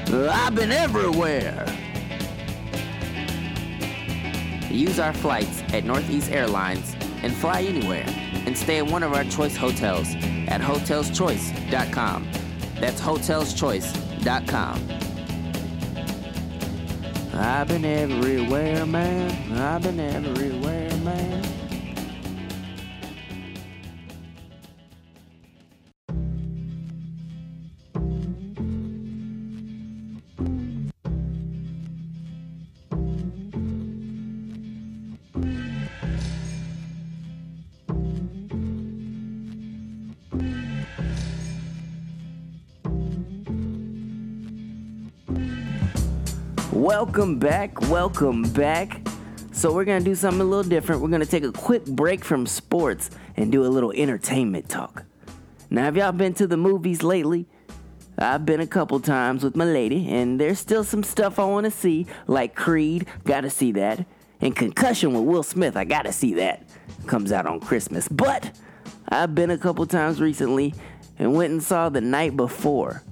I've 0.09 0.57
been 0.57 0.73
everywhere. 0.73 1.65
Use 4.69 4.99
our 4.99 5.13
flights 5.13 5.63
at 5.73 5.85
Northeast 5.85 6.33
Airlines 6.33 6.97
and 7.23 7.33
fly 7.33 7.63
anywhere 7.63 8.07
and 8.45 8.59
stay 8.59 8.79
at 8.79 8.87
one 8.91 9.05
of 9.05 9.13
our 9.13 9.23
choice 9.23 9.57
hotels 9.57 10.17
at 10.49 10.61
hotelschoice.com. 10.61 12.29
That's 12.81 13.01
I've 17.33 17.69
been 17.69 17.85
everywhere, 17.85 18.85
man. 18.85 19.53
I've 19.53 19.83
been 19.85 20.01
everywhere, 20.01 20.91
man. 21.05 21.46
Welcome 46.99 47.39
back, 47.39 47.79
welcome 47.91 48.43
back. 48.55 49.07
So, 49.53 49.71
we're 49.71 49.85
gonna 49.85 50.01
do 50.01 50.15
something 50.15 50.41
a 50.41 50.45
little 50.45 50.67
different. 50.67 51.03
We're 51.03 51.11
gonna 51.11 51.27
take 51.27 51.45
a 51.45 51.53
quick 51.53 51.85
break 51.85 52.25
from 52.25 52.47
sports 52.47 53.11
and 53.37 53.53
do 53.53 53.67
a 53.67 53.69
little 53.69 53.93
entertainment 53.93 54.71
talk. 54.71 55.05
Now, 55.69 55.83
have 55.83 55.99
y'all 55.99 56.11
been 56.13 56.33
to 56.33 56.47
the 56.47 56.57
movies 56.57 57.03
lately? 57.03 57.49
I've 58.17 58.47
been 58.47 58.61
a 58.61 58.67
couple 58.67 58.99
times 59.01 59.45
with 59.45 59.57
my 59.57 59.67
lady, 59.67 60.09
and 60.09 60.41
there's 60.41 60.59
still 60.59 60.85
some 60.85 61.03
stuff 61.03 61.39
I 61.39 61.45
wanna 61.45 61.71
see, 61.71 62.07
like 62.29 62.55
Creed, 62.55 63.07
gotta 63.25 63.51
see 63.51 63.73
that. 63.73 64.07
And 64.41 64.57
Concussion 64.57 65.13
with 65.13 65.25
Will 65.25 65.43
Smith, 65.43 65.77
I 65.77 65.85
gotta 65.85 66.13
see 66.13 66.33
that. 66.37 66.67
Comes 67.07 67.31
out 67.31 67.45
on 67.45 67.61
Christmas. 67.61 68.09
But 68.09 68.59
I've 69.11 69.35
been 69.35 69.51
a 69.51 69.59
couple 69.59 69.85
times 69.85 70.19
recently 70.19 70.73
and 71.19 71.35
went 71.35 71.53
and 71.53 71.63
saw 71.63 71.91
The 71.91 72.01
Night 72.01 72.39
Before. 72.39 73.03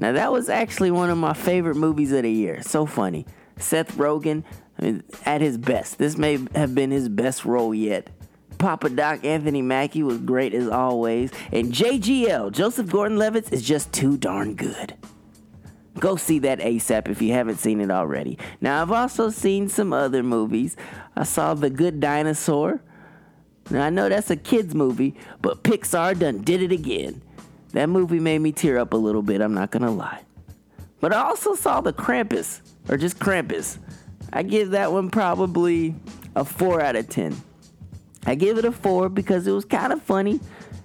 Now, 0.00 0.12
that 0.12 0.32
was 0.32 0.48
actually 0.48 0.90
one 0.90 1.10
of 1.10 1.18
my 1.18 1.34
favorite 1.34 1.74
movies 1.74 2.10
of 2.10 2.22
the 2.22 2.32
year. 2.32 2.62
So 2.62 2.86
funny. 2.86 3.26
Seth 3.58 3.96
Rogen 3.98 4.44
I 4.78 4.82
mean, 4.82 5.02
at 5.26 5.42
his 5.42 5.58
best. 5.58 5.98
This 5.98 6.16
may 6.16 6.38
have 6.54 6.74
been 6.74 6.90
his 6.90 7.10
best 7.10 7.44
role 7.44 7.74
yet. 7.74 8.08
Papa 8.56 8.88
Doc 8.88 9.26
Anthony 9.26 9.60
Mackie 9.60 10.02
was 10.02 10.16
great 10.16 10.54
as 10.54 10.68
always. 10.68 11.32
And 11.52 11.70
JGL, 11.70 12.50
Joseph 12.52 12.88
Gordon 12.88 13.18
Levitt, 13.18 13.52
is 13.52 13.60
just 13.60 13.92
too 13.92 14.16
darn 14.16 14.54
good. 14.54 14.94
Go 15.98 16.16
see 16.16 16.38
that 16.38 16.60
ASAP 16.60 17.08
if 17.08 17.20
you 17.20 17.34
haven't 17.34 17.58
seen 17.58 17.82
it 17.82 17.90
already. 17.90 18.38
Now, 18.62 18.80
I've 18.80 18.92
also 18.92 19.28
seen 19.28 19.68
some 19.68 19.92
other 19.92 20.22
movies. 20.22 20.78
I 21.14 21.24
saw 21.24 21.52
The 21.52 21.68
Good 21.68 22.00
Dinosaur. 22.00 22.80
Now, 23.68 23.84
I 23.84 23.90
know 23.90 24.08
that's 24.08 24.30
a 24.30 24.36
kid's 24.36 24.74
movie, 24.74 25.14
but 25.42 25.62
Pixar 25.62 26.18
done 26.18 26.38
did 26.38 26.62
it 26.62 26.72
again. 26.72 27.20
That 27.72 27.88
movie 27.88 28.20
made 28.20 28.40
me 28.40 28.52
tear 28.52 28.78
up 28.78 28.92
a 28.92 28.96
little 28.96 29.22
bit, 29.22 29.40
I'm 29.40 29.54
not 29.54 29.70
gonna 29.70 29.90
lie. 29.90 30.22
But 31.00 31.12
I 31.12 31.22
also 31.22 31.54
saw 31.54 31.80
the 31.80 31.92
Krampus, 31.92 32.60
or 32.88 32.96
just 32.96 33.18
Krampus. 33.18 33.78
I 34.32 34.42
give 34.42 34.70
that 34.70 34.92
one 34.92 35.10
probably 35.10 35.94
a 36.36 36.44
4 36.44 36.80
out 36.80 36.96
of 36.96 37.08
10. 37.08 37.36
I 38.26 38.34
give 38.34 38.58
it 38.58 38.64
a 38.64 38.72
4 38.72 39.08
because 39.08 39.46
it 39.46 39.52
was 39.52 39.64
kind 39.64 39.92
of 39.92 40.02
funny 40.02 40.40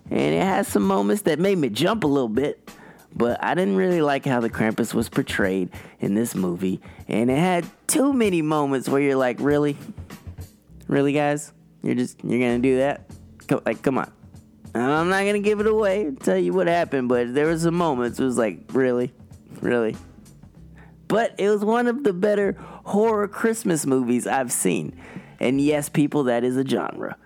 and 0.10 0.20
it 0.20 0.44
has 0.44 0.68
some 0.68 0.84
moments 0.84 1.24
that 1.24 1.40
made 1.40 1.58
me 1.58 1.70
jump 1.70 2.04
a 2.04 2.08
little 2.08 2.30
bit. 2.30 2.72
But 3.16 3.42
I 3.44 3.56
didn't 3.56 3.78
really 3.78 4.02
like 4.02 4.26
how 4.26 4.42
the 4.42 4.50
Krampus 4.50 4.94
was 4.94 5.08
portrayed 5.08 5.70
in 6.00 6.16
this 6.16 6.36
movie. 6.36 6.82
And 7.08 7.32
it 7.32 7.38
had 7.38 7.66
too 7.88 8.12
many 8.12 8.42
moments 8.42 8.90
where 8.90 9.02
you're 9.02 9.16
like, 9.16 9.38
really? 9.40 9.78
Really, 10.88 11.14
guys? 11.14 11.54
You're 11.82 11.96
just, 11.96 12.24
you're 12.24 12.40
gonna 12.40 12.60
do 12.60 12.78
that? 12.78 13.10
Like, 13.66 13.82
come 13.82 13.98
on. 13.98 14.12
I'm 14.76 15.10
not 15.10 15.24
gonna 15.26 15.40
give 15.40 15.60
it 15.60 15.68
away, 15.68 16.06
and 16.06 16.20
tell 16.20 16.38
you 16.38 16.52
what 16.54 16.68
happened, 16.68 17.08
but 17.08 17.34
there 17.34 17.46
were 17.46 17.58
some 17.58 17.76
moments 17.76 18.20
it 18.20 18.26
was 18.26 18.38
like, 18.38 18.60
really? 18.74 19.14
Really? 19.62 19.96
But 21.08 21.36
it 21.38 21.50
was 21.50 21.64
one 21.64 21.88
of 21.88 22.04
the 22.04 22.14
better 22.14 22.58
horror 22.84 23.28
Christmas 23.28 23.86
movies 23.86 24.28
I've 24.28 24.52
seen. 24.52 25.00
And 25.40 25.62
yes, 25.62 25.88
people, 25.90 26.24
that 26.24 26.44
is 26.44 26.58
a 26.58 26.66
genre. 26.66 27.18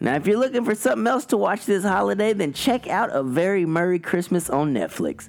Now, 0.00 0.14
if 0.14 0.26
you're 0.26 0.38
looking 0.38 0.64
for 0.64 0.74
something 0.74 1.06
else 1.06 1.26
to 1.26 1.36
watch 1.36 1.66
this 1.66 1.84
holiday, 1.84 2.32
then 2.32 2.54
check 2.54 2.88
out 2.88 3.10
A 3.12 3.22
Very 3.22 3.66
Murray 3.66 3.98
Christmas 3.98 4.48
on 4.48 4.72
Netflix. 4.72 5.28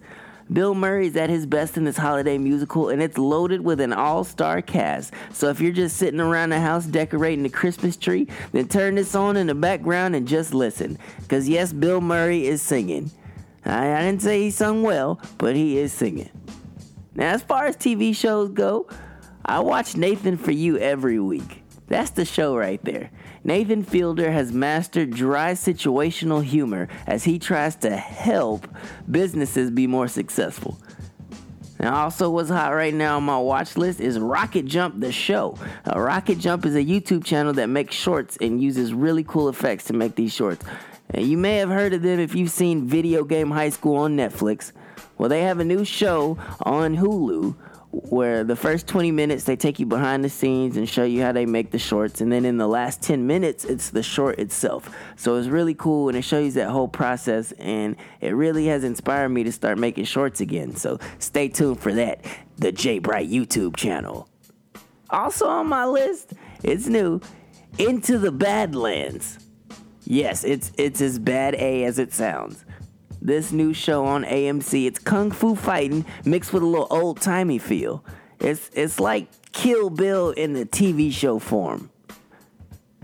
Bill 0.52 0.76
Murray 0.76 1.08
is 1.08 1.16
at 1.16 1.30
his 1.30 1.46
best 1.46 1.78
in 1.78 1.86
this 1.86 1.98
holiday 1.98 2.38
musical, 2.38 2.90
and 2.90 3.02
it's 3.02 3.18
loaded 3.18 3.62
with 3.62 3.80
an 3.80 3.94
all 3.94 4.24
star 4.24 4.62
cast. 4.62 5.14
So 5.32 5.50
if 5.50 5.62
you're 5.62 5.72
just 5.72 5.98
sitting 5.98 6.20
around 6.20 6.50
the 6.50 6.60
house 6.60 6.86
decorating 6.86 7.44
the 7.44 7.50
Christmas 7.50 7.96
tree, 7.96 8.28
then 8.52 8.68
turn 8.68 8.96
this 8.96 9.16
on 9.16 9.38
in 9.38 9.48
the 9.48 9.56
background 9.56 10.16
and 10.16 10.28
just 10.28 10.54
listen. 10.54 10.98
Because 11.22 11.48
yes, 11.48 11.72
Bill 11.72 12.02
Murray 12.02 12.46
is 12.46 12.62
singing. 12.62 13.12
I, 13.64 13.94
I 13.94 14.02
didn't 14.02 14.22
say 14.22 14.42
he 14.42 14.52
sung 14.52 14.84
well, 14.84 15.22
but 15.38 15.56
he 15.56 15.78
is 15.78 15.94
singing. 15.94 16.30
Now, 17.16 17.34
as 17.34 17.42
far 17.42 17.66
as 17.66 17.78
TV 17.78 18.16
shows 18.16 18.50
go, 18.50 18.88
I 19.46 19.60
watch 19.60 19.96
Nathan 19.96 20.38
for 20.38 20.52
You 20.52 20.78
every 20.78 21.20
week. 21.20 21.61
That's 21.92 22.12
the 22.12 22.24
show 22.24 22.56
right 22.56 22.82
there. 22.86 23.12
Nathan 23.44 23.84
Fielder 23.84 24.32
has 24.32 24.54
mastered 24.54 25.10
dry 25.12 25.52
situational 25.52 26.42
humor 26.42 26.88
as 27.06 27.26
he 27.26 27.38
tries 27.38 27.76
to 27.78 27.98
help 27.98 28.66
businesses 29.10 29.70
be 29.70 29.88
more 29.88 30.08
successful. 30.08 30.78
Now, 31.82 32.04
also, 32.04 32.30
what's 32.30 32.50
hot 32.50 32.70
right 32.70 32.94
now 32.94 33.18
on 33.18 33.24
my 33.24 33.38
watch 33.38 33.76
list 33.76 34.00
is 34.00 34.18
Rocket 34.18 34.68
Jump 34.68 35.02
the 35.02 35.12
show. 35.12 35.58
Uh, 35.86 36.00
Rocket 36.00 36.40
Jump 36.40 36.66
is 36.66 36.76
a 36.76 36.86
YouTube 36.86 37.26
channel 37.26 37.52
that 37.56 37.68
makes 37.68 37.94
shorts 37.94 38.38
and 38.40 38.64
uses 38.64 38.94
really 38.94 39.26
cool 39.26 39.50
effects 39.50 39.84
to 39.86 39.94
make 39.94 40.16
these 40.16 40.34
shorts. 40.34 40.64
And 41.10 41.28
you 41.28 41.38
may 41.38 41.58
have 41.58 41.68
heard 41.68 41.92
of 41.92 42.04
them 42.04 42.22
if 42.22 42.34
you've 42.36 42.52
seen 42.52 42.88
Video 42.88 43.26
Game 43.26 43.52
High 43.52 43.70
School 43.70 43.98
on 43.98 44.16
Netflix. 44.16 44.72
Well, 45.18 45.28
they 45.28 45.42
have 45.42 45.60
a 45.60 45.66
new 45.66 45.84
show 45.84 46.38
on 46.62 46.96
Hulu 46.96 47.54
where 47.92 48.46
the 48.46 48.56
first 48.56 48.88
20 48.88 49.12
minutes 49.12 49.44
they 49.44 49.56
take 49.56 49.78
you 49.78 49.86
behind 49.86 50.24
the 50.24 50.30
scenes 50.30 50.78
and 50.78 50.88
show 50.88 51.04
you 51.04 51.22
how 51.22 51.32
they 51.34 51.46
make 51.46 51.72
the 51.72 51.80
shorts 51.80 52.22
and 52.22 52.32
then 52.32 52.46
in 52.46 52.58
the 52.58 52.68
last 52.68 53.02
10 53.02 53.28
minutes 53.28 53.66
it's 53.66 53.90
the 53.90 54.02
short 54.02 54.40
itself. 54.40 54.96
So 55.18 55.36
it's 55.36 55.50
really 55.50 55.74
cool 55.74 56.08
and 56.08 56.18
it 56.18 56.22
shows 56.22 56.46
you 56.46 56.52
that 56.64 56.70
whole 56.70 56.88
process 56.88 57.52
and 57.54 57.98
it 58.22 58.30
really 58.32 58.68
has 58.68 58.86
inspired 58.86 59.30
me 59.30 59.44
to 59.44 59.52
start 59.52 59.78
making 59.78 60.06
shorts 60.06 60.40
again. 60.40 60.76
So 60.76 61.00
stay 61.20 61.50
tuned 61.50 61.80
for 61.80 61.94
that 61.94 62.24
the 62.58 62.72
j 62.72 63.00
bright 63.00 63.30
youtube 63.30 63.76
channel. 63.76 64.30
Also 65.10 65.48
on 65.48 65.68
my 65.68 65.86
list 65.86 66.34
it's 66.64 66.88
new 66.88 67.20
into 67.78 68.18
the 68.18 68.32
badlands. 68.32 69.38
Yes 70.06 70.46
it's 70.46 70.72
it's 70.78 71.02
as 71.02 71.20
bad 71.20 71.56
a 71.56 71.84
as 71.84 72.00
it 72.00 72.14
sounds 72.14 72.64
this 73.22 73.52
new 73.52 73.74
show 73.74 74.06
on 74.06 74.24
AMC. 74.24 74.88
It's 74.88 75.00
kung 75.00 75.32
fu 75.32 75.56
fighting 75.56 76.06
mixed 76.26 76.52
with 76.54 76.64
a 76.64 76.66
little 76.66 76.88
old 76.90 77.22
timey 77.22 77.60
feel. 77.60 78.04
It's 78.40 78.70
it's 78.74 79.00
like 79.00 79.28
Kill 79.52 79.90
Bill 79.90 80.32
in 80.32 80.54
the 80.54 80.66
TV 80.66 81.12
show 81.12 81.40
form. 81.40 81.92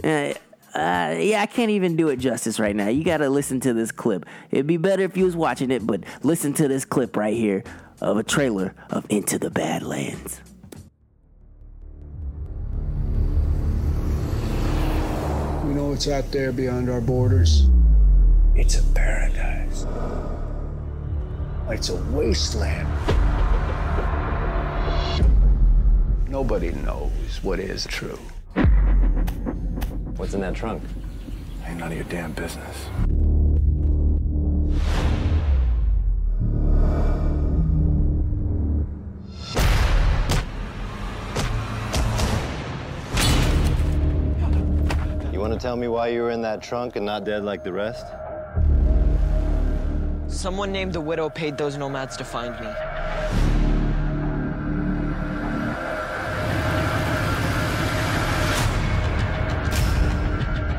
Uh, 0.03 0.33
uh, 0.73 1.15
yeah, 1.19 1.41
I 1.41 1.47
can't 1.47 1.71
even 1.71 1.95
do 1.95 2.09
it 2.09 2.17
justice 2.17 2.59
right 2.59 2.75
now. 2.75 2.87
You 2.87 3.03
gotta 3.03 3.29
listen 3.29 3.59
to 3.61 3.73
this 3.73 3.91
clip. 3.91 4.25
It'd 4.51 4.67
be 4.67 4.77
better 4.77 5.03
if 5.03 5.15
you 5.17 5.25
was 5.25 5.35
watching 5.35 5.71
it, 5.71 5.85
but 5.85 6.03
listen 6.23 6.53
to 6.55 6.67
this 6.67 6.85
clip 6.85 7.15
right 7.15 7.35
here 7.35 7.63
of 8.01 8.17
a 8.17 8.23
trailer 8.23 8.75
of 8.89 9.05
Into 9.09 9.39
the 9.39 9.49
Badlands. 9.49 10.41
We 15.65 15.73
know 15.73 15.89
what's 15.89 16.07
out 16.07 16.31
there 16.31 16.51
beyond 16.51 16.89
our 16.89 17.01
borders. 17.01 17.67
It's 18.57 18.79
a 18.79 18.83
paradise. 18.95 19.85
It's 21.69 21.89
a 21.89 21.95
wasteland. 22.11 22.89
Nobody 26.27 26.71
knows 26.71 27.39
what 27.43 27.59
is 27.59 27.85
true. 27.85 28.19
What's 30.15 30.33
in 30.33 30.41
that 30.41 30.55
trunk? 30.55 30.81
Ain't 31.67 31.77
none 31.77 31.91
of 31.91 31.97
your 31.97 32.05
damn 32.05 32.31
business. 32.31 32.87
You 45.31 45.39
want 45.39 45.53
to 45.53 45.59
tell 45.59 45.75
me 45.75 45.87
why 45.87 46.07
you 46.07 46.23
were 46.23 46.31
in 46.31 46.41
that 46.41 46.63
trunk 46.63 46.95
and 46.95 47.05
not 47.05 47.23
dead 47.23 47.43
like 47.43 47.63
the 47.63 47.71
rest? 47.71 48.07
Someone 50.37 50.71
named 50.71 50.93
the 50.93 51.01
Widow 51.01 51.29
paid 51.29 51.57
those 51.57 51.77
nomads 51.77 52.15
to 52.17 52.23
find 52.23 52.53
me. 52.59 52.67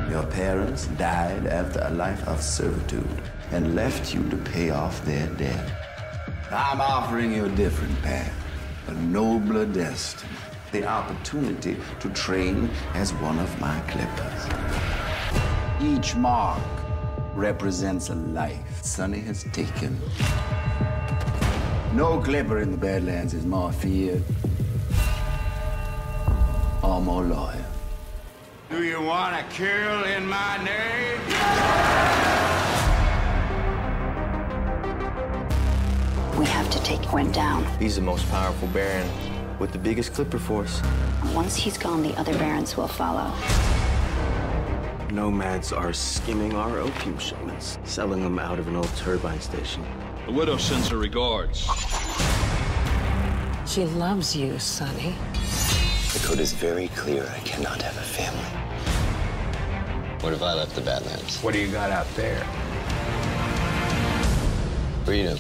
Your 0.09 0.25
parents 0.27 0.87
died 0.97 1.49
after 1.49 1.81
a 1.83 1.91
life 1.91 2.25
of 2.29 2.41
servitude 2.41 3.21
and 3.51 3.75
left 3.75 4.15
you 4.15 4.23
to 4.31 4.37
pay 4.37 4.71
off 4.71 5.05
their 5.05 5.27
debt. 5.31 5.73
I'm 6.53 6.81
offering 6.81 7.33
you 7.33 7.47
a 7.47 7.51
different 7.57 8.01
path, 8.03 8.33
a 8.87 8.93
nobler 8.93 9.67
destiny, 9.67 10.31
the 10.71 10.87
opportunity 10.87 11.77
to 11.99 12.09
train 12.11 12.71
as 12.95 13.13
one 13.15 13.41
of 13.41 13.61
my 13.61 13.81
clippers. 13.89 14.43
Each 15.83 16.15
mark 16.15 16.63
represents 17.35 18.11
a 18.11 18.15
life 18.15 18.68
Sonny 18.83 19.21
has 19.21 19.45
taken. 19.53 19.99
No 21.95 22.21
clipper 22.21 22.59
in 22.59 22.71
the 22.71 22.77
Badlands 22.77 23.35
is 23.35 23.45
more 23.45 23.73
feared 23.73 24.23
or 26.83 27.01
more 27.01 27.23
loyal. 27.23 27.65
Do 28.71 28.83
you 28.85 29.01
want 29.01 29.37
to 29.37 29.55
kill 29.55 30.05
in 30.05 30.27
my 30.27 30.57
name? 30.65 31.19
We 36.39 36.45
have 36.47 36.71
to 36.71 36.83
take 36.83 37.03
Quinn 37.03 37.33
down. 37.33 37.65
He's 37.79 37.97
the 37.97 38.03
most 38.03 38.29
powerful 38.31 38.69
Baron 38.69 39.09
with 39.59 39.73
the 39.73 39.79
biggest 39.79 40.15
clipper 40.15 40.39
force. 40.39 40.81
Once 41.35 41.57
he's 41.57 41.77
gone, 41.79 42.03
the 42.03 42.15
other 42.17 42.33
barons 42.35 42.77
will 42.77 42.89
follow. 42.89 43.33
Nomads 45.11 45.73
are 45.73 45.95
skimming 45.95 46.55
our 46.55 46.81
opium 46.81 47.19
shipments, 47.19 47.79
selling 47.85 48.23
them 48.23 48.39
out 48.39 48.59
of 48.59 48.69
an 48.69 48.77
old 48.77 48.95
turbine 48.95 49.41
station. 49.41 49.83
The 50.27 50.33
widow 50.33 50.59
sends 50.59 50.89
her 50.89 50.99
regards. 50.99 51.67
She 53.67 53.85
loves 53.85 54.37
you, 54.37 54.59
Sonny. 54.59 55.15
The 56.13 56.21
code 56.23 56.41
is 56.41 56.53
very 56.53 56.89
clear. 56.89 57.27
I 57.35 57.39
cannot 57.41 57.81
have 57.81 57.97
a 57.97 58.03
family. 58.03 58.39
What 60.23 60.35
if 60.35 60.43
I 60.43 60.53
left 60.53 60.75
the 60.75 60.83
Badlands? 60.83 61.43
What 61.43 61.55
do 61.55 61.61
you 61.61 61.73
got 61.73 61.91
out 61.91 62.07
there? 62.15 62.45
Freedom. 65.07 65.39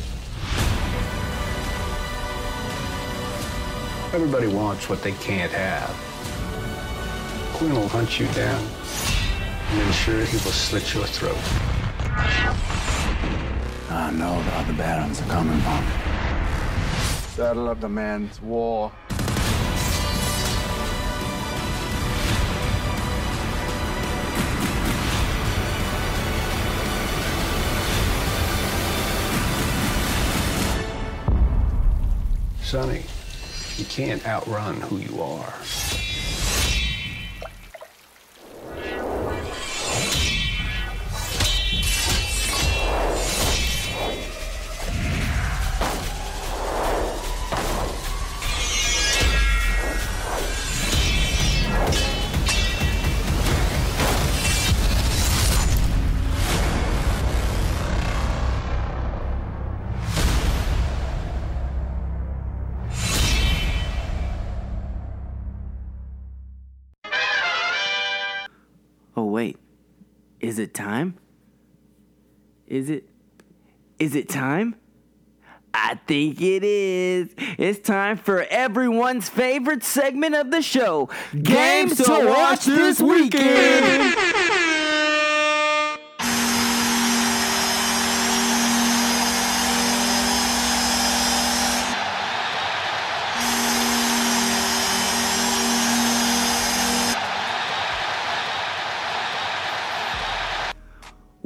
Everybody 4.14 4.46
wants 4.46 4.88
what 4.88 5.02
they 5.02 5.12
can't 5.12 5.52
have. 5.52 5.90
Quinn 7.59 7.74
will 7.74 7.88
hunt 7.88 8.18
you 8.18 8.26
down 8.28 8.77
and 9.70 9.83
ensure 9.83 10.24
he 10.24 10.37
will 10.37 10.52
slit 10.52 10.94
your 10.94 11.07
throat. 11.07 11.37
I 13.90 14.11
know 14.11 14.42
the 14.42 14.54
other 14.54 14.72
barons 14.72 15.20
are 15.20 15.26
coming 15.26 15.61
from. 15.61 15.85
Saddle 17.35 17.68
up 17.68 17.81
the 17.81 17.88
man's 17.88 18.40
war. 18.40 18.92
Sonny, 32.62 33.02
you 33.78 33.85
can't 33.87 34.26
outrun 34.26 34.81
who 34.83 34.98
you 34.98 35.22
are. 35.22 35.54
Is 70.59 70.64
it 70.64 70.75
time? 70.75 71.14
Is 72.66 72.90
it 72.90 73.09
Is 74.01 74.16
it 74.16 74.29
time? 74.29 74.75
I 75.73 76.01
think 76.09 76.42
it 76.42 76.64
is. 76.64 77.29
It's 77.57 77.79
time 77.79 78.16
for 78.16 78.42
everyone's 78.42 79.29
favorite 79.29 79.85
segment 79.85 80.35
of 80.35 80.51
the 80.51 80.61
show 80.61 81.11
Games 81.40 81.99
to 81.99 82.27
Watch 82.27 82.64
This 82.64 83.01
Weekend. 83.01 84.16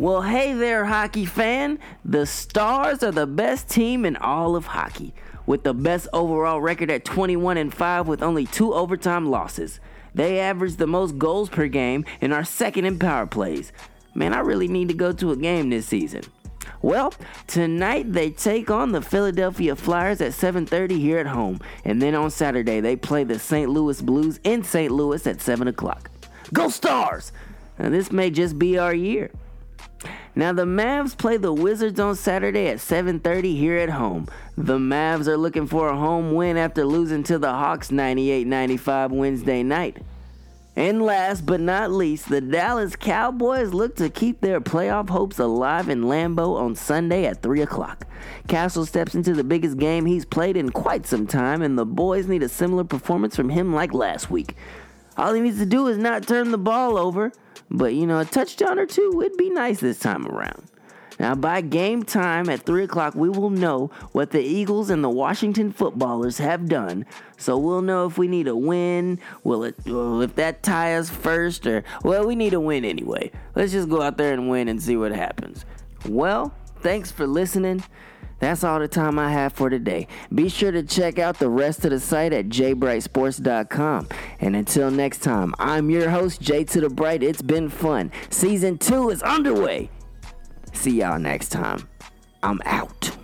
Well, 0.02 0.22
hey 0.22 0.52
there, 0.52 0.84
hockey 0.86 1.26
fan. 1.26 1.78
The 2.04 2.26
Stars 2.26 3.04
are 3.04 3.12
the 3.12 3.24
best 3.24 3.68
team 3.68 4.04
in 4.04 4.16
all 4.16 4.56
of 4.56 4.66
hockey, 4.66 5.14
with 5.46 5.62
the 5.62 5.74
best 5.74 6.08
overall 6.12 6.60
record 6.60 6.90
at 6.90 7.04
21 7.04 7.56
and 7.56 7.72
5 7.72 8.08
with 8.08 8.20
only 8.20 8.44
two 8.44 8.74
overtime 8.74 9.30
losses. 9.30 9.78
They 10.12 10.40
average 10.40 10.74
the 10.74 10.88
most 10.88 11.18
goals 11.18 11.50
per 11.50 11.68
game 11.68 12.04
and 12.20 12.32
are 12.32 12.42
second 12.42 12.84
in 12.84 12.98
power 12.98 13.28
plays. 13.28 13.72
Man, 14.12 14.34
I 14.34 14.40
really 14.40 14.66
need 14.66 14.88
to 14.88 14.94
go 14.94 15.12
to 15.12 15.30
a 15.30 15.36
game 15.36 15.70
this 15.70 15.86
season. 15.86 16.22
Well, 16.82 17.14
tonight 17.46 18.12
they 18.12 18.30
take 18.30 18.72
on 18.72 18.90
the 18.90 19.02
Philadelphia 19.02 19.76
Flyers 19.76 20.20
at 20.20 20.32
7:30 20.32 20.98
here 20.98 21.18
at 21.20 21.28
home, 21.28 21.60
and 21.84 22.02
then 22.02 22.16
on 22.16 22.32
Saturday 22.32 22.80
they 22.80 22.96
play 22.96 23.22
the 23.22 23.38
St. 23.38 23.70
Louis 23.70 24.02
Blues 24.02 24.40
in 24.42 24.64
St. 24.64 24.90
Louis 24.90 25.24
at 25.28 25.40
7 25.40 25.68
o'clock. 25.68 26.10
Go 26.52 26.70
Stars! 26.70 27.30
Now, 27.78 27.90
this 27.90 28.10
may 28.10 28.30
just 28.30 28.58
be 28.58 28.78
our 28.78 28.92
year. 28.92 29.30
Now 30.34 30.52
the 30.52 30.64
Mavs 30.64 31.16
play 31.16 31.36
the 31.36 31.52
Wizards 31.52 32.00
on 32.00 32.16
Saturday 32.16 32.68
at 32.68 32.78
7:30 32.78 33.56
here 33.56 33.78
at 33.78 33.90
home. 33.90 34.28
The 34.56 34.78
Mavs 34.78 35.26
are 35.26 35.36
looking 35.36 35.66
for 35.66 35.88
a 35.88 35.96
home 35.96 36.34
win 36.34 36.56
after 36.56 36.84
losing 36.84 37.22
to 37.24 37.38
the 37.38 37.52
Hawks 37.52 37.90
98-95 37.90 39.10
Wednesday 39.10 39.62
night. 39.62 39.98
And 40.74 41.02
last 41.02 41.44
but 41.44 41.60
not 41.60 41.90
least, 41.90 42.30
the 42.30 42.40
Dallas 42.40 42.96
Cowboys 42.96 43.74
look 43.74 43.96
to 43.96 44.08
keep 44.08 44.40
their 44.40 44.58
playoff 44.58 45.10
hopes 45.10 45.38
alive 45.38 45.90
in 45.90 46.04
Lambeau 46.04 46.56
on 46.56 46.74
Sunday 46.76 47.26
at 47.26 47.42
3 47.42 47.60
o'clock. 47.60 48.06
Cassel 48.48 48.86
steps 48.86 49.14
into 49.14 49.34
the 49.34 49.44
biggest 49.44 49.76
game 49.76 50.06
he's 50.06 50.24
played 50.24 50.56
in 50.56 50.70
quite 50.70 51.06
some 51.06 51.26
time, 51.26 51.60
and 51.60 51.78
the 51.78 51.84
boys 51.84 52.26
need 52.26 52.42
a 52.42 52.48
similar 52.48 52.84
performance 52.84 53.36
from 53.36 53.50
him 53.50 53.74
like 53.74 53.92
last 53.92 54.30
week. 54.30 54.56
All 55.18 55.34
he 55.34 55.42
needs 55.42 55.58
to 55.58 55.66
do 55.66 55.88
is 55.88 55.98
not 55.98 56.26
turn 56.26 56.52
the 56.52 56.58
ball 56.58 56.96
over, 56.96 57.32
but 57.72 57.94
you 57.94 58.06
know, 58.06 58.20
a 58.20 58.24
touchdown 58.24 58.78
or 58.78 58.86
two 58.86 59.10
would 59.14 59.36
be 59.36 59.50
nice 59.50 59.80
this 59.80 59.98
time 59.98 60.26
around. 60.26 60.68
Now, 61.18 61.34
by 61.34 61.60
game 61.60 62.02
time 62.02 62.48
at 62.48 62.66
3 62.66 62.84
o'clock, 62.84 63.14
we 63.14 63.28
will 63.28 63.50
know 63.50 63.90
what 64.12 64.30
the 64.30 64.42
Eagles 64.42 64.90
and 64.90 65.04
the 65.04 65.10
Washington 65.10 65.70
footballers 65.70 66.38
have 66.38 66.68
done. 66.68 67.06
So 67.36 67.56
we'll 67.58 67.82
know 67.82 68.06
if 68.06 68.18
we 68.18 68.26
need 68.26 68.48
a 68.48 68.56
win, 68.56 69.20
will 69.44 69.62
it, 69.62 69.76
well, 69.86 70.20
if 70.22 70.34
that 70.36 70.62
tie 70.62 70.96
us 70.96 71.10
first, 71.10 71.66
or, 71.66 71.84
well, 72.02 72.26
we 72.26 72.34
need 72.34 72.54
a 72.54 72.60
win 72.60 72.84
anyway. 72.84 73.30
Let's 73.54 73.72
just 73.72 73.88
go 73.88 74.02
out 74.02 74.16
there 74.16 74.32
and 74.32 74.48
win 74.50 74.68
and 74.68 74.82
see 74.82 74.96
what 74.96 75.12
happens. 75.12 75.64
Well, 76.08 76.54
thanks 76.80 77.12
for 77.12 77.26
listening. 77.26 77.84
That's 78.42 78.64
all 78.64 78.80
the 78.80 78.88
time 78.88 79.20
I 79.20 79.30
have 79.30 79.52
for 79.52 79.70
today. 79.70 80.08
Be 80.34 80.48
sure 80.48 80.72
to 80.72 80.82
check 80.82 81.20
out 81.20 81.38
the 81.38 81.48
rest 81.48 81.84
of 81.84 81.92
the 81.92 82.00
site 82.00 82.32
at 82.32 82.46
jbrightsports.com. 82.46 84.08
And 84.40 84.56
until 84.56 84.90
next 84.90 85.22
time, 85.22 85.54
I'm 85.60 85.88
your 85.88 86.10
host, 86.10 86.40
Jay 86.40 86.64
to 86.64 86.80
the 86.80 86.90
Bright. 86.90 87.22
It's 87.22 87.40
been 87.40 87.68
fun. 87.68 88.10
Season 88.30 88.78
two 88.78 89.10
is 89.10 89.22
underway. 89.22 89.90
See 90.72 90.90
y'all 90.90 91.20
next 91.20 91.50
time. 91.50 91.88
I'm 92.42 92.60
out. 92.64 93.16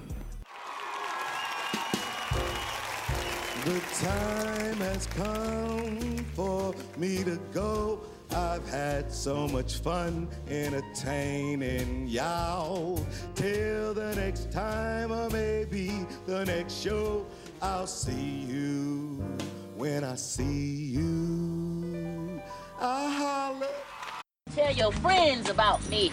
The 3.64 3.80
time 4.00 4.76
has 4.76 5.08
come 5.08 6.24
for 6.36 6.72
me 6.96 7.24
to 7.24 7.40
go. 7.52 8.07
I've 8.34 8.68
had 8.68 9.12
so 9.12 9.48
much 9.48 9.78
fun 9.78 10.28
entertaining 10.48 12.06
y'all. 12.08 13.04
Till 13.34 13.94
the 13.94 14.14
next 14.14 14.52
time, 14.52 15.12
or 15.12 15.30
maybe 15.30 16.06
the 16.26 16.44
next 16.44 16.74
show, 16.80 17.26
I'll 17.62 17.86
see 17.86 18.46
you 18.48 19.22
when 19.76 20.04
I 20.04 20.14
see 20.14 20.44
you. 20.96 22.40
I'll 22.80 23.10
holler. 23.10 23.66
Tell 24.54 24.72
your 24.72 24.92
friends 24.92 25.48
about 25.48 25.86
me. 25.88 26.12